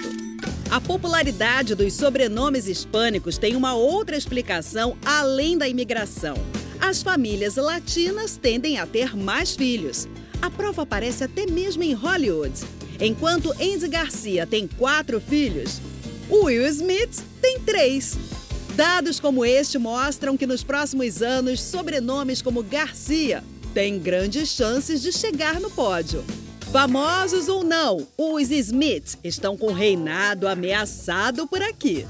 A 0.71 0.79
popularidade 0.79 1.75
dos 1.75 1.93
sobrenomes 1.93 2.67
hispânicos 2.67 3.37
tem 3.37 3.55
uma 3.55 3.73
outra 3.73 4.15
explicação 4.15 4.97
além 5.03 5.57
da 5.57 5.67
imigração. 5.67 6.35
As 6.79 7.03
famílias 7.03 7.55
latinas 7.57 8.37
tendem 8.37 8.79
a 8.79 8.85
ter 8.85 9.17
mais 9.17 9.55
filhos. 9.55 10.07
A 10.41 10.49
prova 10.49 10.83
aparece 10.83 11.23
até 11.23 11.45
mesmo 11.45 11.83
em 11.83 11.93
Hollywood. 11.93 12.53
Enquanto 12.99 13.51
Andy 13.53 13.87
Garcia 13.87 14.47
tem 14.47 14.67
quatro 14.67 15.19
filhos, 15.19 15.81
Will 16.29 16.65
Smith 16.67 17.21
tem 17.41 17.59
três. 17.59 18.17
Dados 18.75 19.19
como 19.19 19.43
este 19.43 19.77
mostram 19.77 20.37
que 20.37 20.47
nos 20.47 20.63
próximos 20.63 21.21
anos, 21.21 21.61
sobrenomes 21.61 22.41
como 22.41 22.63
Garcia 22.63 23.43
têm 23.73 23.99
grandes 23.99 24.49
chances 24.49 25.01
de 25.01 25.11
chegar 25.11 25.59
no 25.59 25.69
pódio. 25.69 26.23
Famosos 26.71 27.49
ou 27.49 27.63
não, 27.63 28.07
os 28.17 28.51
Smith 28.51 29.17
estão 29.23 29.57
com 29.57 29.67
o 29.67 29.73
reinado 29.73 30.47
ameaçado 30.47 31.47
por 31.47 31.61
aqui. 31.61 32.05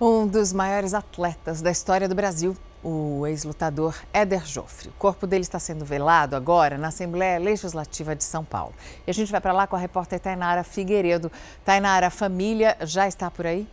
Um 0.00 0.26
dos 0.26 0.52
maiores 0.52 0.94
atletas 0.94 1.62
da 1.62 1.70
história 1.70 2.08
do 2.08 2.14
Brasil 2.14 2.56
o 2.82 3.26
ex-lutador 3.26 3.94
Éder 4.12 4.44
Joffre. 4.44 4.88
O 4.88 4.92
corpo 4.92 5.26
dele 5.26 5.42
está 5.42 5.58
sendo 5.58 5.84
velado 5.84 6.34
agora 6.34 6.76
na 6.76 6.88
Assembleia 6.88 7.38
Legislativa 7.38 8.16
de 8.16 8.24
São 8.24 8.44
Paulo. 8.44 8.74
E 9.06 9.10
a 9.10 9.14
gente 9.14 9.30
vai 9.30 9.40
para 9.40 9.52
lá 9.52 9.66
com 9.66 9.76
a 9.76 9.78
repórter 9.78 10.18
Tainara 10.18 10.64
Figueiredo. 10.64 11.30
Tainara, 11.64 12.08
a 12.08 12.10
família 12.10 12.76
já 12.82 13.06
está 13.06 13.30
por 13.30 13.46
aí? 13.46 13.66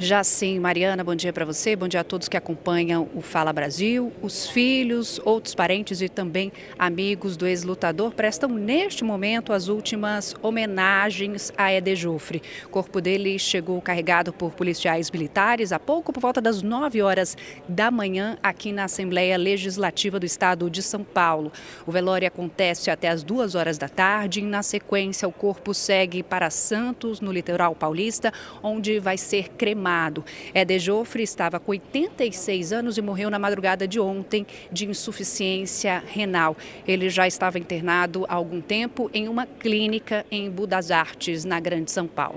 Já 0.00 0.24
sim, 0.24 0.58
Mariana, 0.58 1.04
bom 1.04 1.14
dia 1.14 1.32
para 1.32 1.44
você, 1.44 1.76
bom 1.76 1.86
dia 1.86 2.00
a 2.00 2.04
todos 2.04 2.26
que 2.26 2.36
acompanham 2.36 3.08
o 3.14 3.20
Fala 3.20 3.52
Brasil. 3.52 4.12
Os 4.20 4.48
filhos, 4.48 5.20
outros 5.24 5.54
parentes 5.54 6.02
e 6.02 6.08
também 6.08 6.52
amigos 6.76 7.36
do 7.36 7.46
ex-lutador 7.46 8.12
prestam 8.12 8.48
neste 8.48 9.04
momento 9.04 9.52
as 9.52 9.68
últimas 9.68 10.34
homenagens 10.42 11.52
a 11.56 11.72
Ede 11.72 11.94
Joffre. 11.94 12.42
O 12.66 12.70
corpo 12.70 13.00
dele 13.00 13.38
chegou 13.38 13.80
carregado 13.80 14.32
por 14.32 14.50
policiais 14.50 15.12
militares 15.12 15.70
há 15.70 15.78
pouco, 15.78 16.12
por 16.12 16.18
volta 16.18 16.40
das 16.40 16.60
9 16.60 17.00
horas 17.00 17.36
da 17.68 17.88
manhã, 17.88 18.36
aqui 18.42 18.72
na 18.72 18.84
Assembleia 18.84 19.36
Legislativa 19.36 20.18
do 20.18 20.26
Estado 20.26 20.68
de 20.68 20.82
São 20.82 21.04
Paulo. 21.04 21.52
O 21.86 21.92
velório 21.92 22.26
acontece 22.26 22.90
até 22.90 23.08
as 23.08 23.22
2 23.22 23.54
horas 23.54 23.78
da 23.78 23.88
tarde 23.88 24.40
e, 24.40 24.42
na 24.42 24.64
sequência, 24.64 25.28
o 25.28 25.32
corpo 25.32 25.72
segue 25.72 26.20
para 26.24 26.50
Santos, 26.50 27.20
no 27.20 27.30
litoral 27.30 27.76
paulista, 27.76 28.32
onde 28.60 28.98
vai 28.98 29.16
ser 29.16 29.50
cremado 29.50 29.83
queimado. 29.84 30.24
Eder 30.54 30.78
Joffre 30.78 31.22
estava 31.22 31.60
com 31.60 31.70
86 31.72 32.72
anos 32.72 32.96
e 32.96 33.02
morreu 33.02 33.28
na 33.28 33.38
madrugada 33.38 33.86
de 33.86 34.00
ontem 34.00 34.46
de 34.72 34.86
insuficiência 34.86 36.02
renal. 36.06 36.56
Ele 36.88 37.10
já 37.10 37.26
estava 37.26 37.58
internado 37.58 38.24
há 38.28 38.34
algum 38.34 38.60
tempo 38.60 39.10
em 39.12 39.28
uma 39.28 39.46
clínica 39.46 40.24
em 40.30 40.50
Budas 40.50 40.90
Artes, 40.90 41.44
na 41.44 41.60
Grande 41.60 41.90
São 41.90 42.06
Paulo. 42.06 42.32